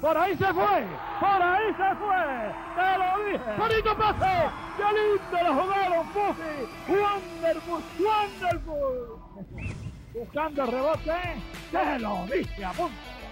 [0.00, 0.86] Por ahí se fue.
[1.20, 2.52] Por ahí se fue.
[2.76, 3.50] Te lo dije.
[3.58, 4.50] Bonito pase.
[4.76, 6.56] Qué lindo lo jugaron Buffy.
[6.86, 7.82] Wonderful.
[7.98, 9.26] Wonderful.
[10.12, 11.12] Buscando el rebote.
[11.70, 12.72] Te lo dije a.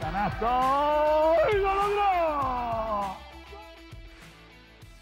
[0.00, 1.34] Canasto.
[1.52, 3.16] Y lo logró.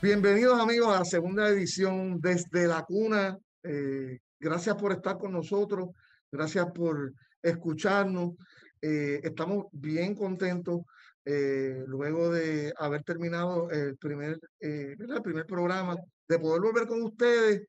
[0.03, 3.39] Bienvenidos amigos a la segunda edición desde la cuna.
[3.63, 5.91] Eh, gracias por estar con nosotros.
[6.33, 8.33] Gracias por escucharnos.
[8.81, 10.81] Eh, estamos bien contentos
[11.25, 15.97] eh, luego de haber terminado el primer, eh, el primer programa,
[16.29, 17.67] de poder volver con ustedes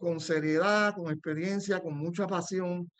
[0.00, 2.90] con seriedad, con experiencia, con mucha pasión,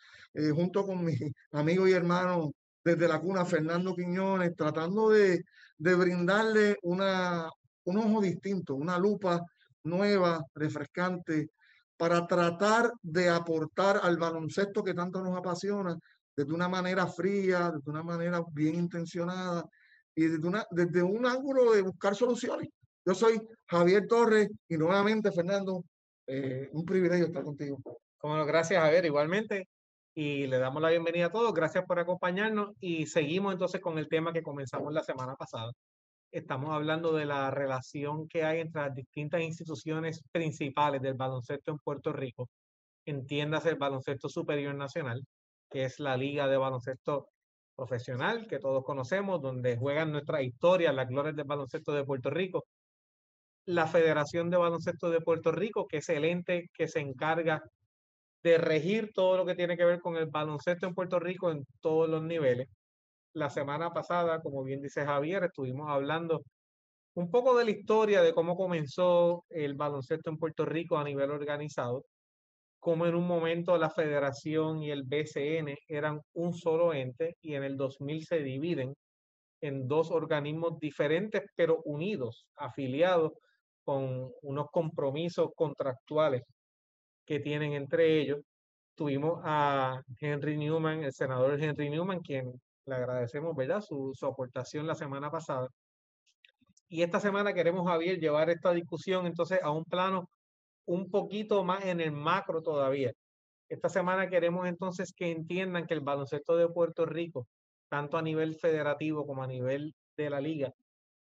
[0.53, 1.13] junto con mi
[1.51, 5.43] amigo y hermano desde la cuna, Fernando Quiñones, tratando de,
[5.77, 7.49] de brindarle una,
[7.83, 9.41] un ojo distinto, una lupa
[9.83, 11.49] nueva, refrescante,
[11.97, 15.97] para tratar de aportar al baloncesto que tanto nos apasiona
[16.35, 19.67] desde una manera fría, desde una manera bien intencionada
[20.15, 22.69] y desde, una, desde un ángulo de buscar soluciones.
[23.05, 25.83] Yo soy Javier Torres y nuevamente, Fernando,
[26.27, 27.79] eh, un privilegio estar contigo.
[28.21, 29.67] Bueno, gracias Javier, igualmente.
[30.17, 31.53] Y le damos la bienvenida a todos.
[31.53, 35.71] Gracias por acompañarnos y seguimos entonces con el tema que comenzamos la semana pasada.
[36.31, 41.79] Estamos hablando de la relación que hay entre las distintas instituciones principales del baloncesto en
[41.79, 42.49] Puerto Rico.
[43.05, 45.21] Entiéndase el baloncesto superior nacional,
[45.69, 47.29] que es la Liga de Baloncesto
[47.75, 52.65] Profesional, que todos conocemos, donde juegan nuestra historia, las glorias del baloncesto de Puerto Rico.
[53.65, 57.63] La Federación de Baloncesto de Puerto Rico, que es el ente que se encarga
[58.43, 61.65] de regir todo lo que tiene que ver con el baloncesto en Puerto Rico en
[61.81, 62.69] todos los niveles.
[63.33, 66.43] La semana pasada, como bien dice Javier, estuvimos hablando
[67.15, 71.31] un poco de la historia de cómo comenzó el baloncesto en Puerto Rico a nivel
[71.31, 72.05] organizado
[72.85, 77.63] como en un momento la federación y el BCN eran un solo ente y en
[77.63, 78.93] el 2000 se dividen
[79.59, 83.31] en dos organismos diferentes pero unidos, afiliados
[83.83, 86.43] con unos compromisos contractuales
[87.25, 88.41] que tienen entre ellos.
[88.93, 92.53] Tuvimos a Henry Newman, el senador Henry Newman, quien
[92.85, 95.69] le agradecemos, ¿verdad?, su, su aportación la semana pasada.
[96.87, 100.29] Y esta semana queremos, Javier, llevar esta discusión entonces a un plano
[100.85, 103.11] un poquito más en el macro todavía.
[103.69, 107.47] Esta semana queremos entonces que entiendan que el baloncesto de Puerto Rico,
[107.89, 110.71] tanto a nivel federativo como a nivel de la liga,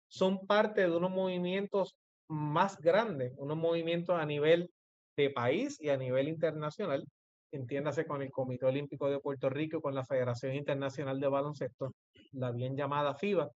[0.08, 1.94] son parte de unos movimientos
[2.28, 4.70] más grandes, unos movimientos a nivel
[5.16, 7.04] de país y a nivel internacional,
[7.52, 11.92] entiéndase con el Comité Olímpico de Puerto Rico, con la Federación Internacional de Baloncesto,
[12.32, 13.50] la bien llamada FIBA,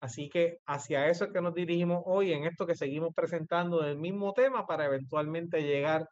[0.00, 3.98] Así que hacia eso es que nos dirigimos hoy en esto que seguimos presentando del
[3.98, 6.08] mismo tema para eventualmente llegar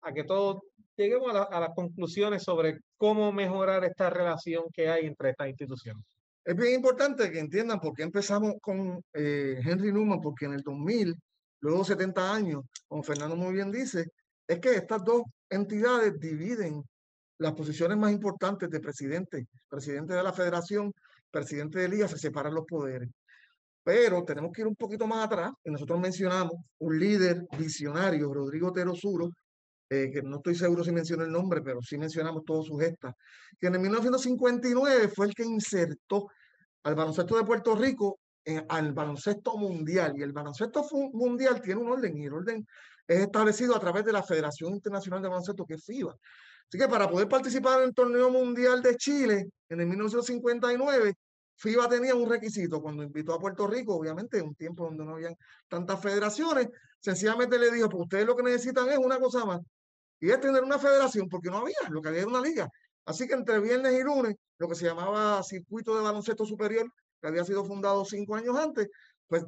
[0.00, 0.62] a que todos
[0.96, 6.02] lleguemos a, las conclusiones sobre cómo mejorar esta relación que hay entre estas instituciones.
[6.44, 10.62] Es bien importante que entiendan por qué empezamos con eh, Henry Newman, porque en el
[10.62, 11.14] 2000,
[11.60, 14.06] luego de 70 años, como Fernando muy bien dice,
[14.46, 16.82] es que estas dos entidades dividen
[17.38, 20.92] las posiciones más importantes de presidente, presidente de la federación,
[21.30, 23.10] presidente de liga, se separan los poderes.
[23.86, 28.72] Pero tenemos que ir un poquito más atrás, y nosotros mencionamos un líder visionario, Rodrigo
[28.72, 29.30] Terosuro,
[29.88, 33.14] eh, que no estoy seguro si mencionó el nombre, pero sí mencionamos todas sus gestas,
[33.56, 36.26] que en 1959 fue el que insertó
[36.82, 38.18] al baloncesto de Puerto Rico
[38.68, 40.14] al baloncesto mundial.
[40.16, 42.66] Y el baloncesto mundial tiene un orden, y el orden
[43.06, 46.12] es establecido a través de la Federación Internacional de Baloncesto, que es FIBA.
[46.68, 51.14] Así que para poder participar en el torneo mundial de Chile en el 1959,
[51.56, 55.14] FIBA tenía un requisito cuando invitó a Puerto Rico, obviamente en un tiempo donde no
[55.14, 55.34] habían
[55.68, 56.68] tantas federaciones,
[57.00, 59.60] sencillamente le dijo, pues ustedes lo que necesitan es una cosa más,
[60.20, 62.68] y es tener una federación, porque no había, lo que había era una liga.
[63.06, 66.90] Así que entre viernes y lunes, lo que se llamaba Circuito de Baloncesto Superior,
[67.20, 68.88] que había sido fundado cinco años antes,
[69.26, 69.44] pues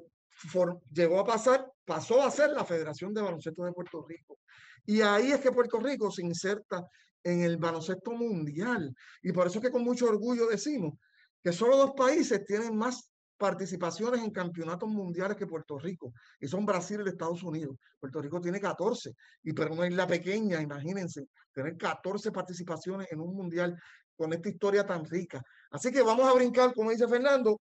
[0.93, 4.39] llegó a pasar, pasó a ser la Federación de Baloncesto de Puerto Rico.
[4.87, 6.87] Y ahí es que Puerto Rico se inserta
[7.23, 8.95] en el baloncesto mundial.
[9.23, 10.95] Y por eso es que con mucho orgullo decimos
[11.43, 16.67] que solo dos países tienen más participaciones en campeonatos mundiales que Puerto Rico, y son
[16.67, 17.77] Brasil y Estados Unidos.
[17.99, 19.15] Puerto Rico tiene 14,
[19.45, 23.81] y pero una isla pequeña, imagínense, tener 14 participaciones en un mundial
[24.17, 25.41] con esta historia tan rica.
[25.71, 27.61] Así que vamos a brincar, como dice Fernando,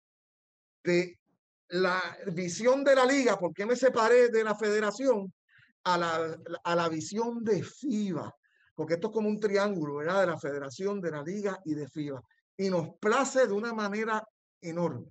[0.83, 1.19] de
[1.69, 2.01] la
[2.33, 5.33] visión de la liga, porque me separé de la federación,
[5.85, 8.35] a la, a la visión de FIBA,
[8.75, 10.21] porque esto es como un triángulo, ¿verdad?
[10.21, 12.21] De la federación, de la liga y de FIBA
[12.61, 14.23] y nos place de una manera
[14.61, 15.07] enorme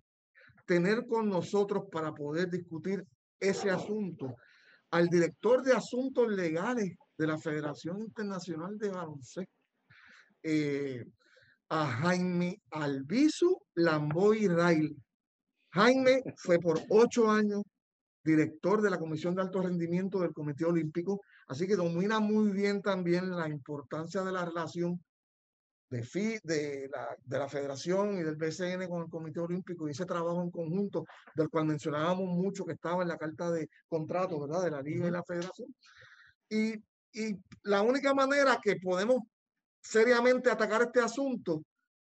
[0.68, 3.04] tener con nosotros para poder discutir
[3.40, 4.36] ese asunto
[4.92, 9.52] al director de asuntos legales de la Federación Internacional de Baloncesto,
[10.44, 11.04] eh,
[11.70, 14.96] a Jaime Albizu Lamboy Rail.
[15.72, 17.64] Jaime fue por ocho años
[18.24, 22.84] director de la Comisión de Alto Rendimiento del Comité Olímpico, así que domina muy bien
[22.84, 25.04] también la importancia de la relación
[25.90, 29.92] de, FI, de, la, de la Federación y del BCN con el Comité Olímpico y
[29.92, 31.06] ese trabajo en conjunto
[31.36, 34.64] del cual mencionábamos mucho que estaba en la carta de contrato, ¿verdad?
[34.64, 35.74] De la Liga y la Federación.
[36.50, 36.74] Y,
[37.14, 39.24] y la única manera que podemos
[39.82, 41.64] seriamente atacar este asunto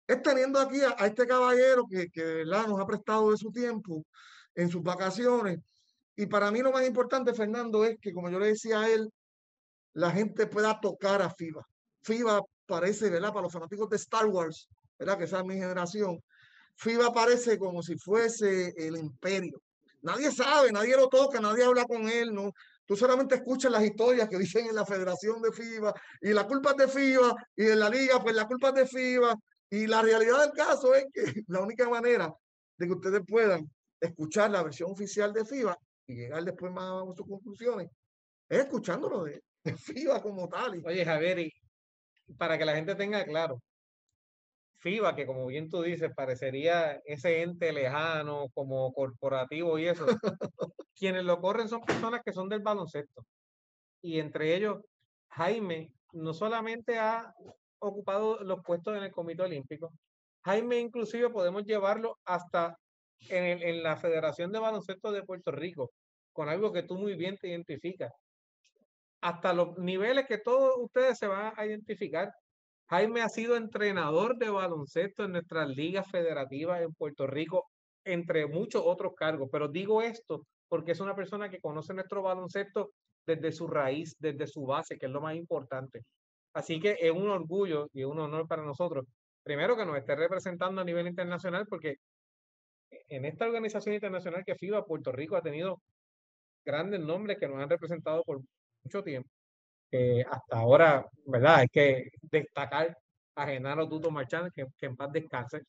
[0.07, 2.67] es teniendo aquí a, este caballero que, que ¿verdad?
[2.69, 4.05] nos ha prestado de su tiempo
[4.55, 5.59] en sus vacaciones.
[6.17, 9.11] Y para mí lo más importante, Fernando, es que, como yo le decía a él,
[9.93, 11.67] la gente pueda tocar a FIBA.
[12.03, 13.31] FIBA parece, ¿verdad?
[13.33, 14.69] Para los fanáticos de Star Wars,
[14.99, 15.19] ¿verdad?
[15.19, 16.23] Que esa es mi generación.
[16.77, 19.63] FIBA parece como si fuese el imperio.
[20.03, 22.53] Nadie sabe, nadie lo toca, nadie habla con él, ¿no?
[22.85, 26.71] Tú solamente escuchas las historias que dicen en la Federación de FIBA y la culpa
[26.71, 29.35] es de FIBA y en la liga, pues la culpa es de FIBA.
[29.69, 32.33] Y la realidad del caso es que la única manera
[32.79, 33.69] de que ustedes puedan
[34.01, 35.77] escuchar la versión oficial de FIBA
[36.07, 37.89] y llegar después más a sus conclusiones
[38.49, 39.43] es escuchándolo de,
[39.77, 40.81] FIBA como tal.
[40.85, 41.51] Oye, Javier,
[42.39, 43.61] para que la gente tenga claro,
[44.79, 50.07] FIBA, que como bien tú dices, parecería ese ente lejano, como corporativo y eso,
[50.95, 53.25] quienes lo corren son personas que son del baloncesto.
[54.03, 54.79] Y entre ellos,
[55.31, 57.35] Jaime no solamente ha
[57.79, 59.93] ocupado los puestos en el Comité Olímpico,
[60.45, 62.79] Jaime inclusive podemos llevarlo hasta
[63.29, 65.91] en, en la Federación de Baloncesto de Puerto Rico,
[66.33, 68.13] con algo que tú muy bien te identificas.
[69.27, 72.33] Hasta los niveles que todos ustedes se van a identificar.
[72.89, 77.65] Jaime ha sido entrenador de baloncesto en nuestras ligas federativas en Puerto Rico,
[78.05, 79.49] entre muchos otros cargos.
[79.51, 82.93] Pero digo esto porque es una persona que conoce nuestro baloncesto
[83.27, 86.03] desde su raíz, desde su base, que es lo más importante.
[86.55, 89.07] Así que es un orgullo y un honor para nosotros,
[89.43, 91.97] primero que nos esté representando a nivel internacional, porque
[93.09, 95.83] en esta organización internacional que FIBA, Puerto Rico ha tenido
[96.65, 98.41] grandes nombres que nos han representado por
[98.87, 99.29] mucho tiempo.
[100.31, 101.57] hasta ahora, ¿verdad?
[101.57, 102.97] Hay que destacar
[103.35, 105.63] a Genaro Tuto Marchán, que, que en paz descanse.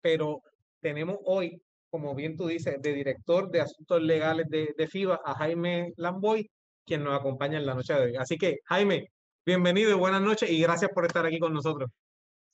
[0.00, 0.42] Pero
[0.80, 5.34] tenemos hoy, como bien tú dices, de director de asuntos legales de, de FIBA a
[5.34, 6.50] Jaime Lamboy,
[6.84, 8.16] quien nos acompaña en la noche de hoy.
[8.16, 9.08] Así que, Jaime,
[9.46, 11.88] bienvenido y buenas noches y gracias por estar aquí con nosotros.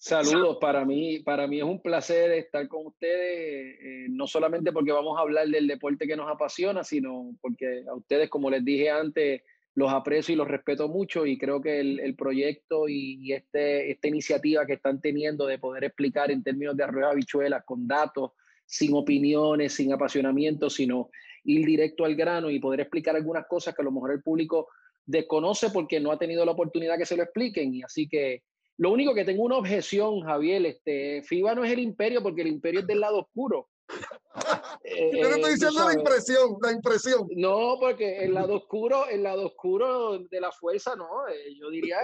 [0.00, 4.92] Saludos, para mí, para mí es un placer estar con ustedes, eh, no solamente porque
[4.92, 8.90] vamos a hablar del deporte que nos apasiona, sino porque a ustedes, como les dije
[8.90, 9.42] antes,
[9.74, 14.66] los aprecio y los respeto mucho y creo que el, proyecto y, este, esta iniciativa
[14.66, 18.30] que están teniendo de poder explicar en términos de arroyo habichuelas, con datos,
[18.64, 21.10] sin opiniones, sin apasionamiento, sino
[21.42, 24.68] ir directo al grano y poder explicar algunas cosas que a lo mejor el público
[25.04, 27.74] desconoce porque no ha tenido la oportunidad que se lo expliquen.
[27.74, 28.42] Y así que
[28.78, 32.48] lo único que tengo una objeción, Javier, este, FIBA no es el imperio porque el
[32.48, 33.68] imperio es del lado oscuro.
[34.84, 37.28] Eh, Yo estoy diciendo la impresión, la impresión.
[37.34, 41.98] No, porque el lado oscuro, el lado oscuro de la fuerza, no, eh, yo diría,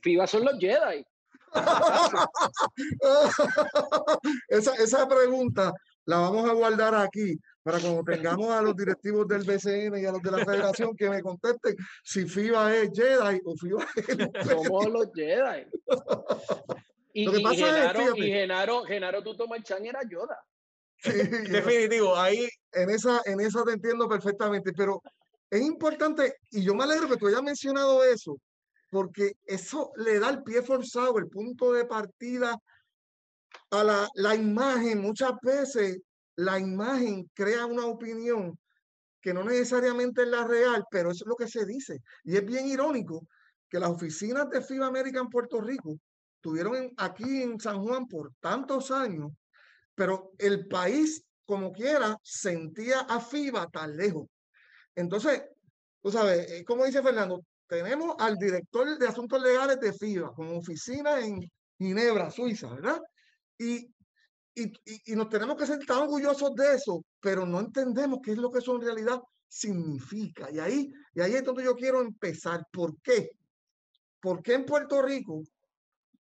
[0.00, 1.06] FIBA son los Jedi.
[4.48, 5.72] esa, esa pregunta
[6.04, 10.12] la vamos a guardar aquí para cuando tengamos a los directivos del BCN y a
[10.12, 11.74] los de la federación que me contesten
[12.04, 14.46] si FIBA es Jedi o FIBA es...
[14.46, 15.66] Somos los Jedi.
[17.12, 20.38] Y, Lo que pasa Genaro, es, y Genaro, Genaro Tuto Marchán era Yoda.
[20.98, 21.12] Sí,
[21.50, 25.00] Definitivo, ahí en esa, en esa te entiendo perfectamente, pero
[25.48, 28.36] es importante, y yo me alegro que tú hayas mencionado eso,
[28.90, 32.54] porque eso le da el pie forzado, el punto de partida
[33.70, 36.02] a la, la imagen muchas veces
[36.36, 38.58] la imagen crea una opinión
[39.20, 42.00] que no necesariamente es la real, pero eso es lo que se dice.
[42.24, 43.26] Y es bien irónico
[43.68, 45.98] que las oficinas de FIBA América en Puerto Rico
[46.40, 49.32] tuvieron aquí en San Juan por tantos años,
[49.94, 54.28] pero el país, como quiera, sentía a FIBA tan lejos.
[54.94, 55.42] Entonces,
[56.00, 60.58] tú sabes, eh, como dice Fernando, tenemos al director de asuntos legales de FIBA como
[60.58, 61.40] oficina en
[61.78, 63.00] Ginebra, Suiza, ¿verdad?
[63.58, 63.92] Y
[64.56, 68.60] y, nos tenemos que sentir orgullosos de eso, pero no entendemos qué es lo que
[68.60, 70.50] eso en realidad significa.
[70.50, 72.64] Y ahí, y ahí es donde yo quiero empezar.
[72.72, 73.30] ¿Por qué?
[74.20, 75.42] Porque en Puerto Rico,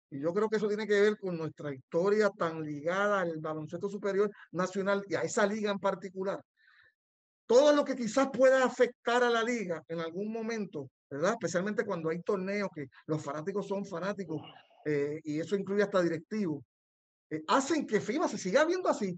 [0.10, 3.90] y yo creo que eso tiene que ver con nuestra historia tan ligada al baloncesto
[3.90, 6.44] superior nacional y a esa liga en particular,
[7.48, 11.32] todo lo que quizás pueda afectar a la liga en algún momento, ¿verdad?
[11.32, 14.42] Especialmente cuando hay torneos que los fanáticos son fanáticos,
[14.86, 16.64] eh, y eso incluye hasta directivos,
[17.30, 19.18] eh, hacen que FIBA se siga viendo así.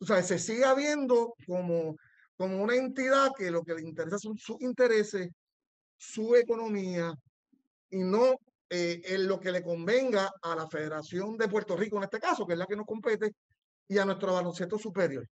[0.00, 1.96] O sea, se siga viendo como,
[2.36, 5.28] como una entidad que lo que le interesa son sus intereses,
[5.96, 7.14] su economía
[7.90, 8.38] y no
[8.70, 12.46] eh, en lo que le convenga a la Federación de Puerto Rico en este caso,
[12.46, 13.34] que es la que nos compete,
[13.88, 15.26] y a nuestro baloncesto superior?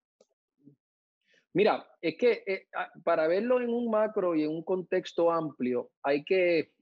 [1.54, 2.68] Mira, es que eh,
[3.04, 6.74] para verlo en un macro y en un contexto amplio, hay que,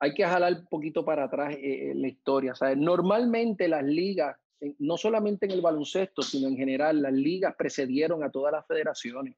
[0.00, 2.54] hay que jalar un poquito para atrás eh, la historia.
[2.76, 4.36] Normalmente las ligas,
[4.78, 9.36] no solamente en el baloncesto, sino en general, las ligas precedieron a todas las federaciones.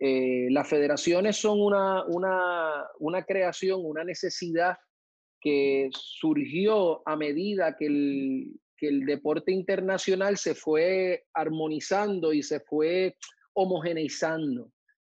[0.00, 4.78] Eh, las federaciones son una, una, una, creación, una necesidad
[5.40, 12.60] que surgió a medida que el, que el deporte internacional se fue armonizando y se
[12.60, 13.16] fue
[13.54, 14.70] homogeneizando.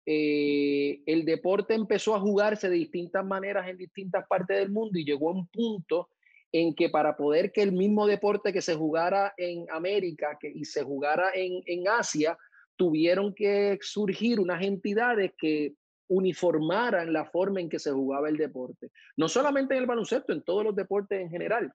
[0.06, 5.04] Eh, el deporte empezó a jugarse de distintas maneras en distintas partes del mundo y
[5.04, 6.10] llegó a un punto
[6.52, 10.82] en que para poder que el mismo deporte que se jugara en América y se
[10.82, 12.38] jugara en, en Asia,
[12.76, 15.74] tuvieron que surgir unas entidades que
[16.08, 18.90] uniformaran la forma en que se jugaba el deporte.
[19.16, 21.72] No solamente en el baloncesto, en todos los deportes en general.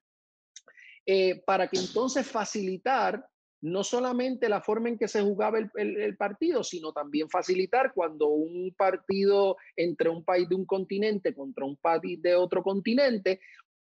[1.05, 3.25] Eh, para que entonces facilitar
[3.61, 8.73] no solamente la forma en que se jugaba el, partido, sino también facilitar cuando un
[8.77, 13.41] partido entre un país de un continente contra un país de otro continente,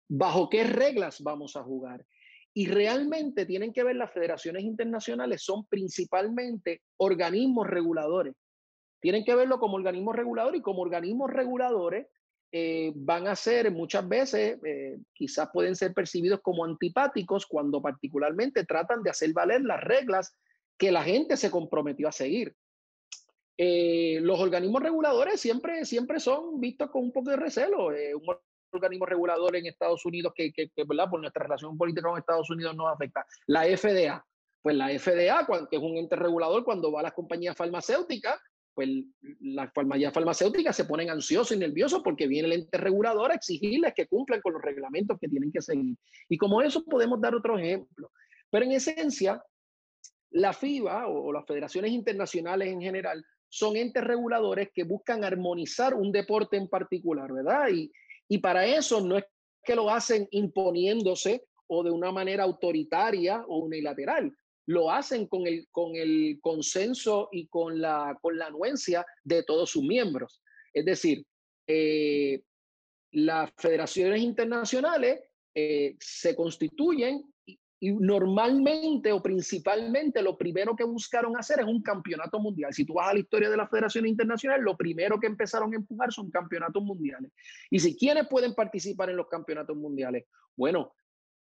[0.09, 2.05] bajo qué reglas vamos a jugar.
[2.53, 8.33] Y realmente tienen que ver las federaciones internacionales, son principalmente organismos reguladores.
[8.99, 12.07] Tienen que verlo como organismos reguladores y como organismos reguladores
[12.51, 18.63] eh, van a ser muchas veces, eh, quizás pueden ser percibidos como antipáticos cuando particularmente
[18.65, 20.33] tratan de hacer valer las reglas
[20.77, 22.55] que la gente se comprometió a seguir.
[23.57, 27.87] Eh, los organismos reguladores siempre, siempre son vistos con un poco de recelo.
[27.87, 28.37] un
[28.71, 31.09] organismo regulador en Estados Unidos que, que, ¿verdad?
[31.09, 33.25] por nuestra relación política con Estados Unidos nos afecta.
[33.47, 34.25] La FDA,
[34.61, 38.39] pues la FDA, que es un ente regulador, cuando va a las compañías farmacéuticas,
[38.77, 38.89] pues
[39.39, 43.91] las compañías farmacéuticas se ponen ansiosos y nerviosos porque viene el ente regulador a exigirles
[43.95, 45.97] que cumplan con los reglamentos que tienen que seguir.
[46.29, 48.11] Y como eso podemos dar otro ejemplo.
[48.51, 49.43] Pero en esencia,
[50.29, 55.95] la FIBA o, o las federaciones internacionales en general son entes reguladores que buscan armonizar
[55.95, 57.69] un deporte en particular, ¿verdad?
[57.73, 57.91] Y,
[58.27, 59.23] y para eso no es
[59.63, 64.37] que lo hacen imponiéndose o de una manera autoritaria o unilateral.
[64.67, 69.71] Lo hacen con el, con el consenso y con la, con la anuencia de todos
[69.71, 70.41] sus miembros.
[70.73, 71.25] Es decir,
[71.67, 72.41] eh,
[73.11, 75.21] las federaciones internacionales
[75.55, 77.23] eh, se constituyen
[77.79, 82.73] y normalmente o principalmente lo primero que buscaron hacer es un campeonato mundial.
[82.73, 85.75] Si tú vas a la historia de la Federación Internacional, lo primero que empezaron a
[85.75, 87.31] empujar son campeonatos mundiales.
[87.69, 90.93] Y si quiénes pueden participar en los campeonatos mundiales, bueno,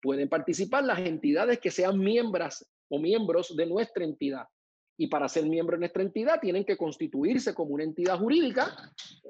[0.03, 4.47] pueden participar las entidades que sean miembros o miembros de nuestra entidad.
[5.01, 8.75] Y para ser miembro de nuestra entidad tienen que constituirse como una entidad jurídica,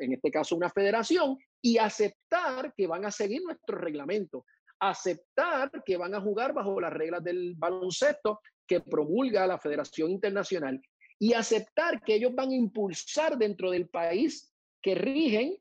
[0.01, 4.45] en este caso una federación, y aceptar que van a seguir nuestro reglamento
[4.81, 10.81] aceptar que van a jugar bajo las reglas del baloncesto que promulga la Federación Internacional
[11.19, 15.57] y aceptar que ellos van a impulsar dentro del país que rigen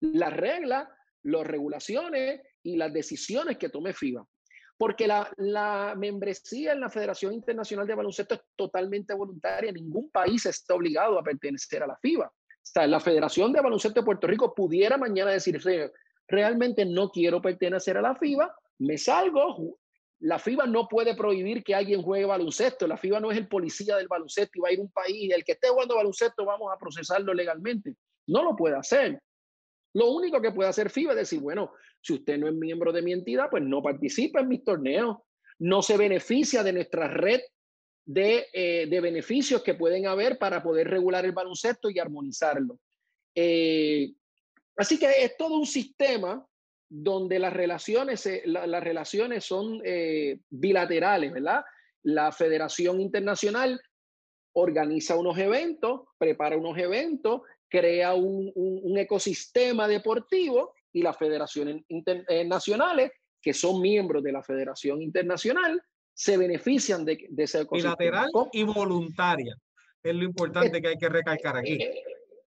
[0.00, 0.88] las reglas,
[1.22, 4.26] las regulaciones y las decisiones que tome FIBA.
[4.76, 9.70] Porque la, membresía en la Federación Internacional de Baloncesto es totalmente voluntaria.
[9.70, 12.26] Ningún país está obligado a pertenecer a la FIBA.
[12.26, 15.60] O sea, la Federación de Baloncesto de Puerto Rico pudiera mañana decir,
[16.26, 19.78] realmente no quiero pertenecer a la FIBA, me salgo.
[20.20, 22.86] La FIBA no puede prohibir que alguien juegue baloncesto.
[22.86, 25.44] La FIBA no es el policía del baloncesto y va a ir un país el
[25.44, 27.96] que esté jugando baloncesto vamos a procesarlo legalmente.
[28.28, 29.20] No lo puede hacer.
[29.94, 33.02] Lo único que puede hacer FIBA es decir, bueno, si usted no es miembro de
[33.02, 35.18] mi entidad, pues no participa en mis torneos,
[35.58, 37.40] no se beneficia de nuestra red
[38.04, 42.78] de, eh, de beneficios que pueden haber para poder regular el baloncesto y armonizarlo.
[43.34, 44.12] Eh,
[44.76, 46.44] así que es todo un sistema
[46.88, 51.64] donde las relaciones, las relaciones son eh, bilaterales, ¿verdad?
[52.02, 53.80] La Federación Internacional
[54.54, 58.52] organiza unos eventos, prepara unos eventos, crea un,
[58.98, 65.82] ecosistema deportivo y las federaciones eh, que son miembros de la Federación Internacional,
[66.14, 67.96] se benefician de, ese ecosistema.
[67.96, 69.56] Bilateral y voluntaria.
[70.02, 71.74] Es lo importante que hay que recalcar aquí.
[71.74, 72.02] Eh,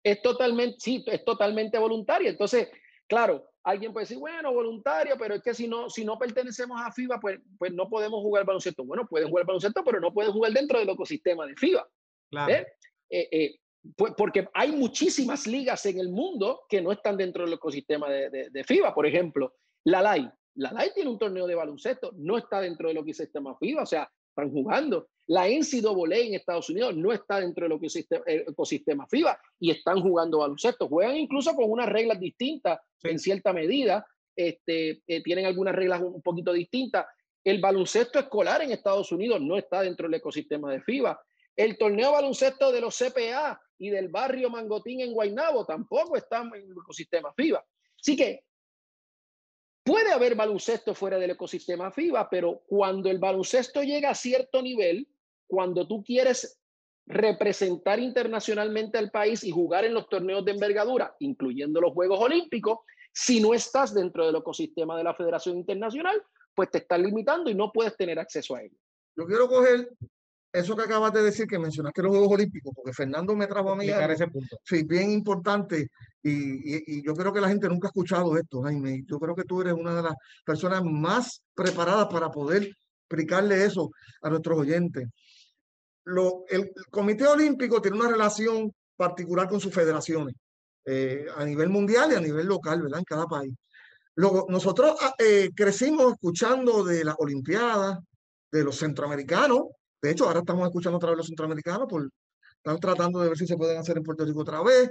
[0.03, 2.29] es, totalmente, sí, es totalmente voluntaria.
[2.29, 2.69] Entonces,
[3.07, 6.91] claro, Alguien puede decir, bueno, voluntario, pero es que si no, si no pertenecemos a
[6.91, 8.83] FIBA, pues, pues no podemos jugar baloncesto.
[8.83, 11.87] Bueno, pueden jugar baloncesto, pero no pueden jugar dentro del ecosistema de FIBA.
[12.31, 12.53] Claro.
[12.53, 12.67] ¿eh?
[13.11, 13.55] Eh, eh,
[13.95, 18.49] pues porque hay muchísimas ligas en el mundo que no están dentro del ecosistema de,
[18.49, 18.93] de, FIBA.
[18.93, 20.31] Por ejemplo, la LAI.
[20.55, 24.11] La LAI tiene un torneo de baloncesto, no está dentro del ecosistema FIBA, o sea,
[24.29, 25.07] están jugando.
[25.27, 27.79] La NCAA en Estados Unidos no está dentro del
[28.47, 30.87] ecosistema FIBA y están jugando baloncesto.
[30.87, 34.05] Juegan incluso con unas reglas distintas en cierta medida.
[34.35, 37.05] Este, eh, tienen algunas reglas un poquito distintas.
[37.43, 41.19] El baloncesto escolar en Estados Unidos no está dentro del ecosistema de FIBA.
[41.55, 46.53] El torneo baloncesto de los CPA y del barrio Mangotín en Guaynabo tampoco está en
[46.53, 47.65] el ecosistema FIBA.
[47.99, 48.43] Así que
[49.83, 55.07] puede haber baloncesto fuera del ecosistema FIBA, pero cuando el baloncesto llega a cierto nivel,
[55.47, 56.61] cuando tú quieres
[57.07, 62.81] representar internacionalmente al país y jugar en los torneos de envergadura, incluyendo los Juegos Olímpicos,
[63.11, 66.21] si no estás dentro del ecosistema de la Federación Internacional,
[66.53, 68.77] pues te están limitando y no puedes tener acceso a ello.
[69.17, 69.89] Yo quiero coger
[70.53, 73.75] eso que acabas de decir, que mencionaste los Juegos Olímpicos, porque Fernando me trajo a
[73.75, 74.57] mí ese punto.
[74.63, 75.89] Sí, bien importante.
[76.21, 79.03] Y, y, yo creo que la gente nunca ha escuchado esto, Jaime.
[79.07, 80.15] Yo creo que tú eres una de las
[80.45, 82.69] personas más preparadas para poder
[83.11, 83.91] explicarle eso
[84.21, 85.07] a nuestros oyentes.
[86.05, 90.35] Lo, el, Comité Olímpico tiene una relación particular con sus federaciones,
[90.85, 92.99] eh, a nivel mundial y a nivel local, ¿verdad?
[92.99, 93.53] En cada país.
[94.15, 97.99] Luego, nosotros ah, eh, crecimos escuchando de las Olimpiadas,
[98.51, 99.61] de los centroamericanos,
[100.01, 102.09] de hecho, ahora estamos escuchando otra vez los centroamericanos, por,
[102.55, 104.89] están tratando de ver si se pueden hacer en Puerto Rico otra vez.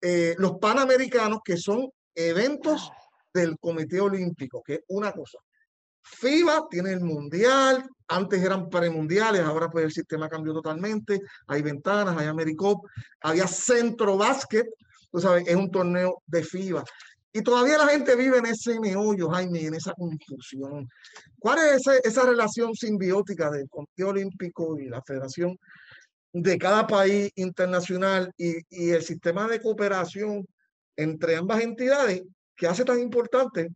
[0.00, 2.90] Eh, los panamericanos, que son eventos
[3.32, 5.38] del Comité Olímpico, que es una cosa.
[6.02, 11.20] FIBA tiene el mundial, antes eran premundiales, ahora pues el sistema cambió totalmente.
[11.46, 12.86] Hay ventanas, hay AmeriCop,
[13.20, 14.66] había centro básquet,
[15.10, 16.84] tú sabes, es un torneo de FIBA.
[17.32, 20.88] Y todavía la gente vive en ese meollo, Jaime, en esa confusión.
[21.38, 25.58] ¿Cuál es esa, relación simbiótica del Comité Olímpico y la Federación
[26.32, 30.46] de cada país internacional y, y el sistema de cooperación
[30.96, 32.22] entre ambas entidades
[32.56, 33.68] que hace tan importante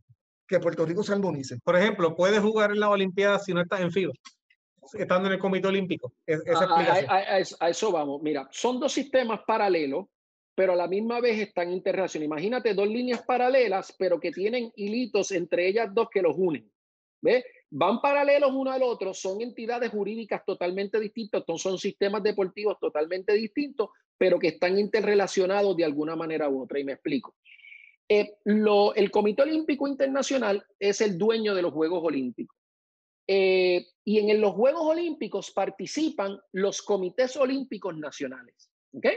[0.48, 1.58] que Puerto Rico se armonice?
[1.62, 4.12] Por ejemplo, puedes jugar en la Olimpiada si no estás en FIBA,
[4.94, 6.12] estando en el Comité Olímpico.
[6.26, 8.22] a eso vamos.
[8.22, 10.06] Mira, son dos sistemas paralelos
[10.54, 12.26] pero a la misma vez están interrelacionados.
[12.26, 16.70] Imagínate dos líneas paralelas, pero que tienen hilitos entre ellas dos que los unen.
[17.22, 17.44] ¿Ve?
[17.70, 23.90] Van paralelos uno al otro, son entidades jurídicas totalmente distintas, son sistemas deportivos totalmente distintos,
[24.18, 26.80] pero que están interrelacionados de alguna manera u otra.
[26.80, 27.36] Y me explico.
[28.08, 32.58] Eh, el Comité Olímpico Internacional es el dueño de los Juegos Olímpicos.
[33.26, 38.70] Eh, y en los Juegos Olímpicos participan los comités olímpicos nacionales.
[38.92, 39.16] ¿okay?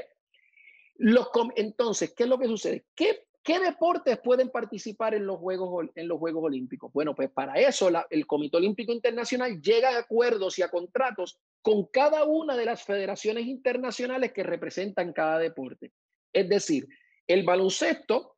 [0.97, 2.86] Los, entonces, ¿qué es lo que sucede?
[2.95, 6.91] ¿Qué, ¿Qué deportes pueden participar en los, Juegos, en los Juegos Olímpicos?
[6.91, 11.86] Bueno, pues para eso el Comité Olímpico Internacional llega a acuerdos y a contratos con
[11.86, 15.91] cada una de las federaciones internacionales que representan cada deporte.
[16.34, 16.88] Es decir,
[17.27, 18.36] el baloncesto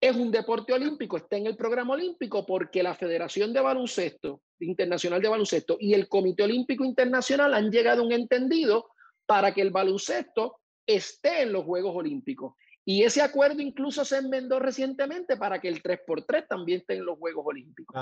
[0.00, 5.20] es un deporte olímpico, está en el programa olímpico porque la Federación de Baloncesto Internacional
[5.22, 8.88] de Baloncesto y el Comité Olímpico Internacional han llegado a un entendido
[9.26, 10.59] para que el baloncesto
[10.94, 12.54] esté en los Juegos Olímpicos.
[12.84, 17.18] Y ese acuerdo incluso se enmendó recientemente para que el 3x3 también esté en los
[17.18, 17.96] Juegos Olímpicos.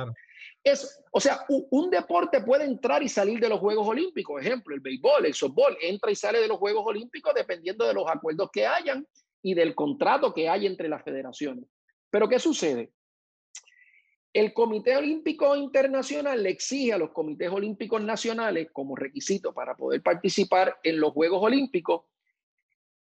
[0.62, 4.40] Es, o sea, un, deporte puede entrar y salir de los Juegos Olímpicos.
[4.40, 8.08] Ejemplo, el béisbol, el softball, entra y sale de los Juegos Olímpicos dependiendo de los
[8.08, 9.06] acuerdos que hayan
[9.42, 11.64] y del contrato que hay entre las federaciones.
[12.10, 12.92] Pero ¿qué sucede?
[14.32, 20.02] El Comité Olímpico Internacional le exige a los comités olímpicos nacionales como requisito para poder
[20.02, 22.02] participar en los Juegos Olímpicos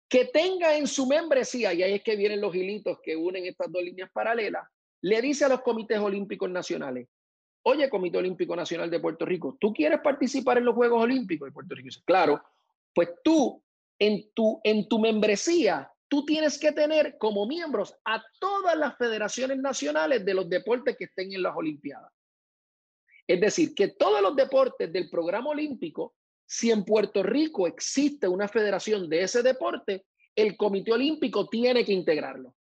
[0.09, 3.71] que tenga en su membresía, y ahí es que vienen los hilitos que unen estas
[3.71, 4.66] dos líneas paralelas,
[5.03, 7.09] le dice a los comités olímpicos nacionales,
[7.62, 11.53] oye, Comité Olímpico Nacional de Puerto Rico, ¿tú quieres participar en los Juegos Olímpicos de
[11.53, 11.87] Puerto Rico?
[11.87, 12.42] Dice, claro,
[12.94, 13.62] pues tú,
[13.99, 19.59] en tu, en tu membresía, tú tienes que tener como miembros a todas las federaciones
[19.59, 22.11] nacionales de los deportes que estén en las Olimpiadas.
[23.27, 26.14] Es decir, que todos los deportes del programa olímpico
[26.51, 31.93] si en Puerto Rico existe una federación de ese deporte, el Comité Olímpico tiene que
[31.93, 32.55] integrarlo.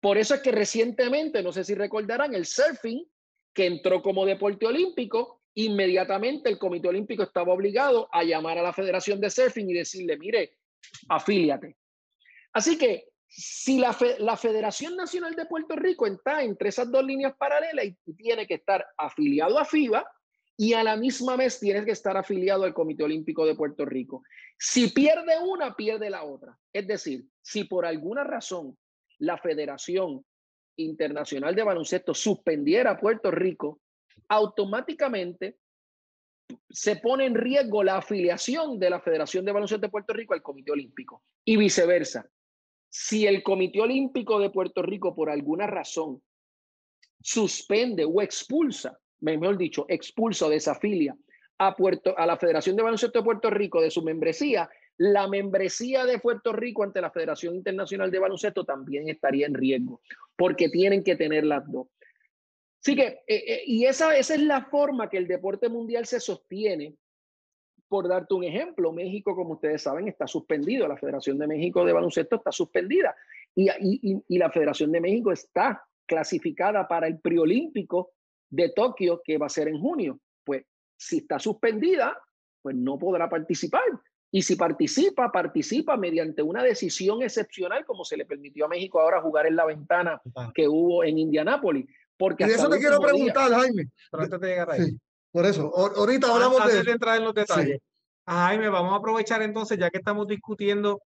[0.00, 3.06] Por eso es que recientemente, no sé si recordarán, el surfing,
[3.54, 8.72] que entró como deporte olímpico, inmediatamente el Comité Olímpico estaba obligado a llamar a la
[8.72, 10.58] Federación de Surfing y decirle, mire,
[11.08, 11.76] afíliate.
[12.52, 17.36] Así que si la, la Federación Nacional de Puerto Rico está entre esas dos líneas
[17.38, 20.04] paralelas y tiene que estar afiliado a FIBA,
[20.56, 24.22] y a la misma vez tienes que estar afiliado al Comité Olímpico de Puerto Rico.
[24.58, 26.56] Si pierde una, pierde la otra.
[26.72, 28.76] Es decir, si por alguna razón
[29.18, 30.24] la Federación
[30.76, 33.80] Internacional de Baloncesto suspendiera a Puerto Rico,
[34.28, 35.58] automáticamente
[36.68, 40.42] se pone en riesgo la afiliación de la Federación de Baloncesto de Puerto Rico al
[40.42, 42.28] Comité Olímpico y viceversa.
[42.88, 46.22] Si el Comité Olímpico de Puerto Rico por alguna razón
[47.20, 51.16] suspende o expulsa mejor dicho, expulso, desafilia
[51.58, 56.04] a, Puerto, a la Federación de Baloncesto de Puerto Rico de su membresía, la membresía
[56.04, 60.00] de Puerto Rico ante la Federación Internacional de Baloncesto también estaría en riesgo,
[60.36, 61.88] porque tienen que tener las dos.
[62.80, 66.20] Así que, eh, eh, y esa, esa es la forma que el deporte mundial se
[66.20, 66.94] sostiene.
[67.88, 70.86] Por darte un ejemplo, México, como ustedes saben, está suspendido.
[70.86, 73.14] La Federación de México de Baloncesto está suspendida.
[73.54, 78.12] Y, y, y la Federación de México está clasificada para el preolímpico
[78.54, 80.18] de Tokio, que va a ser en junio.
[80.44, 80.64] Pues
[80.96, 82.16] si está suspendida,
[82.62, 83.82] pues no podrá participar.
[84.30, 89.20] Y si participa, participa mediante una decisión excepcional, como se le permitió a México ahora
[89.20, 90.20] jugar en la ventana
[90.54, 91.86] que hubo en Indianápolis.
[92.16, 93.88] Porque y eso te quiero preguntar, Jaime.
[95.30, 96.92] por eso, ahorita hablamos antes de...
[96.92, 97.80] entrar en los detalles.
[98.26, 101.02] Jaime, vamos a aprovechar entonces, ya que estamos discutiendo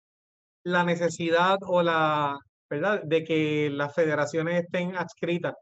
[0.63, 2.37] la necesidad o la,
[2.69, 5.55] ¿verdad?, de que las federaciones estén adscritas.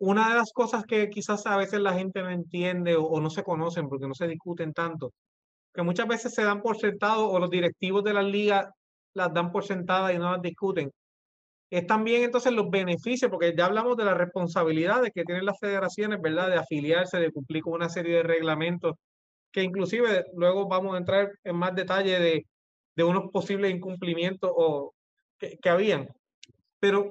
[0.00, 3.30] Una de las cosas que quizás a veces la gente no entiende o, o no
[3.30, 5.12] se conocen porque no se discuten tanto,
[5.74, 8.68] que muchas veces se dan por sentado o los directivos de las ligas
[9.14, 10.90] las dan por sentadas y no las discuten,
[11.70, 16.20] es también entonces los beneficios, porque ya hablamos de las responsabilidades que tienen las federaciones,
[16.20, 16.48] ¿verdad?
[16.48, 18.96] De afiliarse, de cumplir con una serie de reglamentos,
[19.52, 22.46] que inclusive luego vamos a entrar en más detalle de,
[22.96, 24.94] de unos posibles incumplimientos o
[25.38, 26.08] que, que habían.
[26.80, 27.10] Pero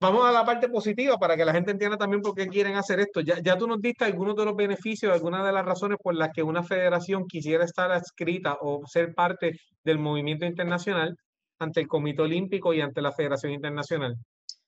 [0.00, 3.00] vamos a la parte positiva para que la gente entienda también por qué quieren hacer
[3.00, 3.20] esto.
[3.20, 6.30] Ya, ya tú nos diste algunos de los beneficios, algunas de las razones por las
[6.32, 9.52] que una federación quisiera estar adscrita o ser parte
[9.84, 11.16] del movimiento internacional
[11.58, 14.16] ante el Comité Olímpico y ante la Federación Internacional?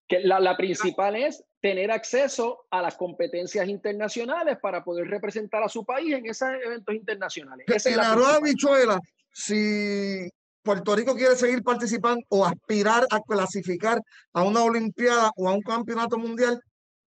[0.08, 5.68] Que la, la principal es tener acceso a las competencias internacionales para poder representar a
[5.68, 7.64] su país en esos eventos internacionales.
[7.68, 8.98] Esa la rueda bichuela,
[9.32, 10.28] si
[10.62, 14.00] Puerto Rico quiere seguir participando o aspirar a clasificar
[14.32, 16.60] a una Olimpiada o a un campeonato mundial,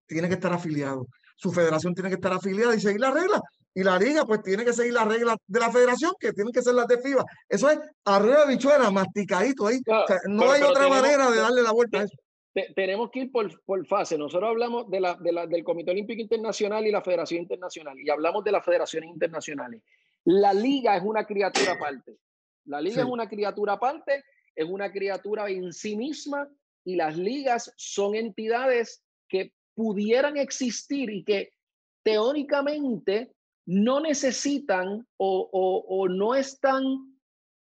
[0.07, 1.05] tiene que estar afiliado.
[1.35, 3.41] Su federación tiene que estar afiliada y seguir las reglas
[3.73, 6.61] y la liga pues tiene que seguir las reglas de la federación, que tienen que
[6.61, 7.23] ser las de FIBA.
[7.47, 9.79] Eso es arriba de bichuela, masticadito ahí.
[10.27, 12.17] no hay otra manera de darle la vuelta a eso.
[12.75, 14.17] tenemos que ir por, por fase.
[14.17, 18.09] Nosotros hablamos de la, de la, del Comité Olímpico Internacional y la Federación Internacional, y
[18.09, 19.81] hablamos de las federaciones internacionales.
[20.25, 22.17] La liga es una criatura aparte.
[22.69, 24.23] La liga es una criatura aparte,
[24.55, 26.47] es una criatura en sí misma,
[26.85, 31.53] y las ligas son entidades que pudieran existir y que
[32.03, 33.31] teóricamente
[33.65, 36.83] no necesitan o, no están,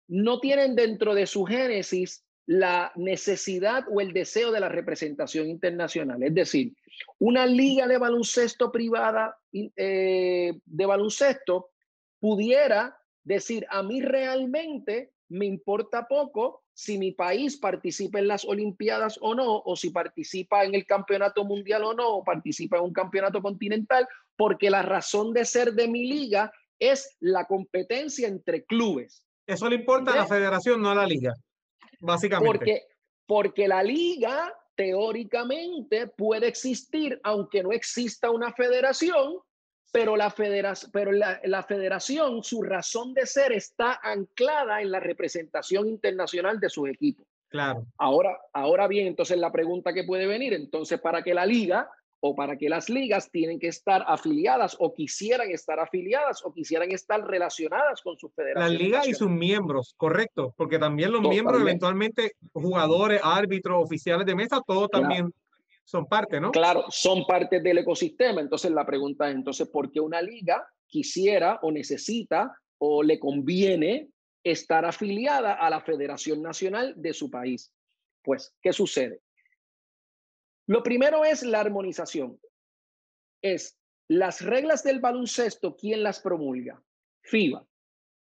[0.07, 6.21] no tienen dentro de su génesis la necesidad o el deseo de la representación internacional.
[6.23, 6.73] Es decir,
[7.19, 11.71] una liga de baloncesto privada eh, de baloncesto
[12.19, 19.17] pudiera decir, a mí realmente me importa poco si mi país participa en las Olimpiadas
[19.21, 22.93] o no, o si participa en el campeonato mundial o no, o participa en un
[22.93, 29.23] campeonato continental, porque la razón de ser de mi liga es la competencia entre clubes.
[29.45, 31.33] Eso le importa a la federación, no a la liga,
[31.99, 32.57] básicamente.
[32.57, 32.81] Porque,
[33.25, 39.39] porque la liga teóricamente puede existir, aunque no exista una federación,
[39.91, 44.99] pero la, federación, pero la, la, federación, su razón de ser está anclada en la
[44.99, 47.25] representación internacional de sus equipos.
[47.49, 47.85] Claro.
[47.97, 52.35] Ahora, ahora bien, entonces la pregunta que puede venir, entonces para que la liga o
[52.35, 57.25] para que las ligas tienen que estar afiliadas o quisieran estar afiliadas o quisieran estar
[57.25, 58.71] relacionadas con sus federaciones.
[58.71, 64.35] Las ligas y sus miembros, correcto, porque también los miembros eventualmente, jugadores, árbitros, oficiales de
[64.35, 65.31] mesa, todo también
[65.87, 66.51] son parte, ¿no?
[66.51, 68.41] Claro, son parte del ecosistema.
[68.41, 74.09] Entonces la pregunta es, entonces, ¿por qué una liga quisiera o necesita o le conviene
[74.43, 77.73] estar afiliada a la Federación Nacional de su país?
[78.21, 79.21] Pues, ¿qué sucede?
[80.67, 82.37] Lo primero es la armonización.
[83.41, 86.83] Es las reglas del baloncesto, ¿quién las promulga?
[87.21, 87.65] FIBA.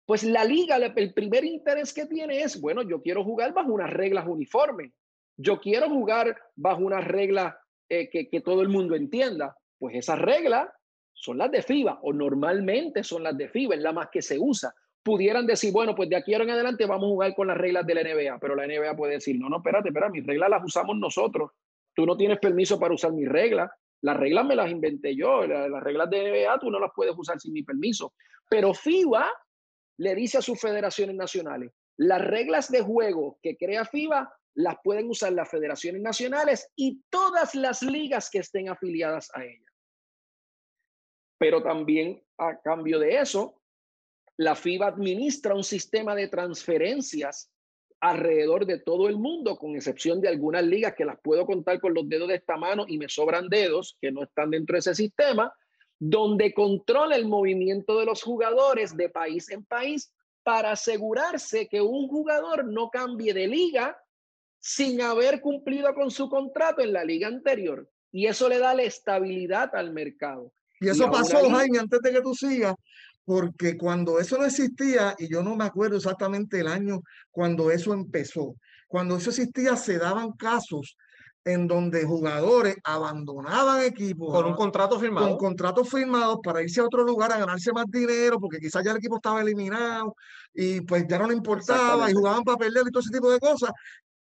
[0.07, 3.91] Pues la liga, el primer interés que tiene es, bueno, yo quiero jugar bajo unas
[3.91, 4.95] reglas uniformes.
[5.43, 7.55] Yo quiero jugar bajo unas reglas
[7.89, 9.57] eh, que, que todo el mundo entienda.
[9.79, 10.69] Pues esas reglas
[11.15, 14.39] son las de FIBA o normalmente son las de FIBA, es la más que se
[14.39, 14.75] usa.
[15.03, 17.95] Pudieran decir, bueno, pues de aquí en adelante vamos a jugar con las reglas de
[17.95, 20.97] la NBA, pero la NBA puede decir, no, no, espérate, espérate, mis reglas las usamos
[20.99, 21.53] nosotros.
[21.95, 23.71] Tú no tienes permiso para usar mis reglas.
[24.03, 25.47] Las reglas me las inventé yo.
[25.47, 28.13] Las reglas de NBA tú no las puedes usar sin mi permiso.
[28.49, 29.31] Pero FIBA
[29.99, 35.09] le dice a sus federaciones nacionales, las reglas de juego que crea FIBA las pueden
[35.09, 39.67] usar las federaciones nacionales y todas las ligas que estén afiliadas a ella.
[41.39, 43.63] Pero también a cambio de eso,
[44.37, 47.51] la FIBA administra un sistema de transferencias
[48.01, 51.93] alrededor de todo el mundo, con excepción de algunas ligas que las puedo contar con
[51.93, 54.95] los dedos de esta mano y me sobran dedos que no están dentro de ese
[54.95, 55.53] sistema,
[55.99, 60.11] donde controla el movimiento de los jugadores de país en país
[60.43, 63.99] para asegurarse que un jugador no cambie de liga
[64.61, 67.89] sin haber cumplido con su contrato en la liga anterior.
[68.13, 70.53] y eso le da la estabilidad al mercado.
[70.81, 72.75] Y eso pasó, Jaime, antes de que tú sigas,
[73.25, 77.95] porque cuando eso no existía, y yo no me acuerdo exactamente el año cuando eso
[77.95, 78.57] empezó,
[78.89, 80.97] cuando eso existía se daban casos
[81.45, 86.85] en donde jugadores abandonaban equipos con un contrato firmado con contratos firmados para irse a
[86.85, 90.15] otro lugar a ganarse más dinero porque quizás ya el equipo estaba eliminado
[90.53, 93.41] y pues ya no le importaba y jugaban para perder y todo ese tipo de
[93.41, 93.71] cosas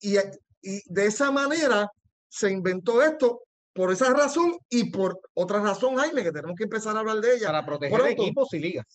[0.02, 0.18] y,
[0.62, 1.92] y de esa manera
[2.28, 6.96] se inventó esto por esa razón y por otra razón Jaime que tenemos que empezar
[6.96, 7.48] a hablar de ella.
[7.48, 8.86] Para proteger equipos y ligas.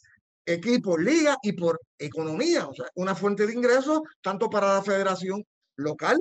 [0.47, 5.43] Equipos, ligas y por economía, o sea, una fuente de ingresos tanto para la federación
[5.77, 6.19] local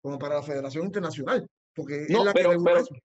[0.00, 3.00] como para la Federación Internacional, porque no, es la pero, que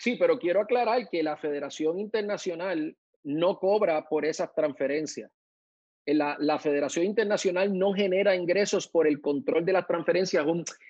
[0.00, 5.30] Sí, pero quiero aclarar que la Federación Internacional no cobra por esas transferencias.
[6.06, 10.44] La, la, Federación Internacional no genera ingresos por el control de las transferencias.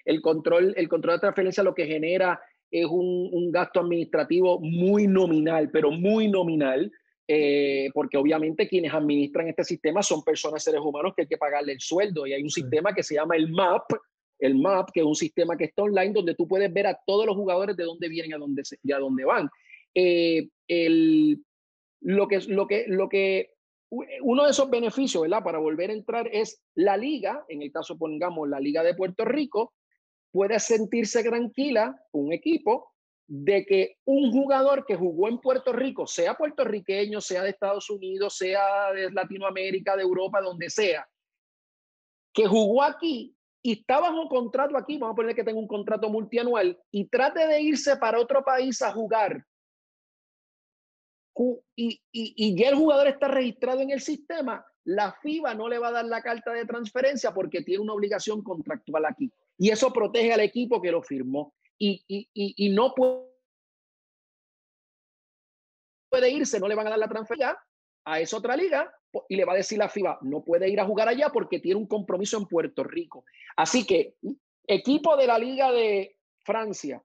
[0.04, 5.06] el, control, el control de transferencias lo que genera es un, un gasto administrativo muy
[5.06, 6.90] nominal, pero muy nominal,
[7.26, 11.72] eh, porque obviamente quienes administran este sistema son personas, seres humanos que hay que pagarle
[11.72, 13.92] el sueldo y hay un sistema que se llama el MAP,
[14.38, 17.24] el MAP, que es un sistema que está online donde tú puedes ver a todos
[17.24, 19.48] los jugadores de dónde vienen y a dónde, y a dónde van.
[19.94, 21.42] Eh, el,
[22.00, 23.53] lo, que, lo, que, lo que
[24.22, 25.42] uno de esos beneficios, ¿verdad?
[25.42, 29.24] Para volver a entrar es la liga, en el caso pongamos la liga de Puerto
[29.24, 29.74] Rico,
[30.32, 32.92] puede sentirse tranquila, un equipo,
[33.26, 38.36] de que un jugador que jugó en Puerto Rico, sea puertorriqueño, sea de Estados Unidos,
[38.36, 41.08] sea de Latinoamérica, de Europa, donde sea,
[42.32, 46.10] que jugó aquí y está bajo contrato aquí, vamos a poner que tenga un contrato
[46.10, 49.42] multianual y trate de irse para otro país a jugar
[51.76, 55.92] y, ya el jugador está registrado en el sistema, la FIBA no le va a
[55.92, 59.32] dar la carta de transferencia porque tiene una obligación contractual aquí.
[59.58, 61.54] Y eso protege al equipo que lo firmó.
[61.78, 63.24] Y, y no puede
[66.30, 67.58] irse, no le van a dar la transferencia
[68.04, 68.92] a esa otra liga
[69.28, 71.78] y le va a decir la FIBA, no puede ir a jugar allá porque tiene
[71.78, 73.24] un compromiso en Puerto Rico.
[73.56, 74.16] Así que,
[74.66, 77.02] equipo de la Liga de Francia,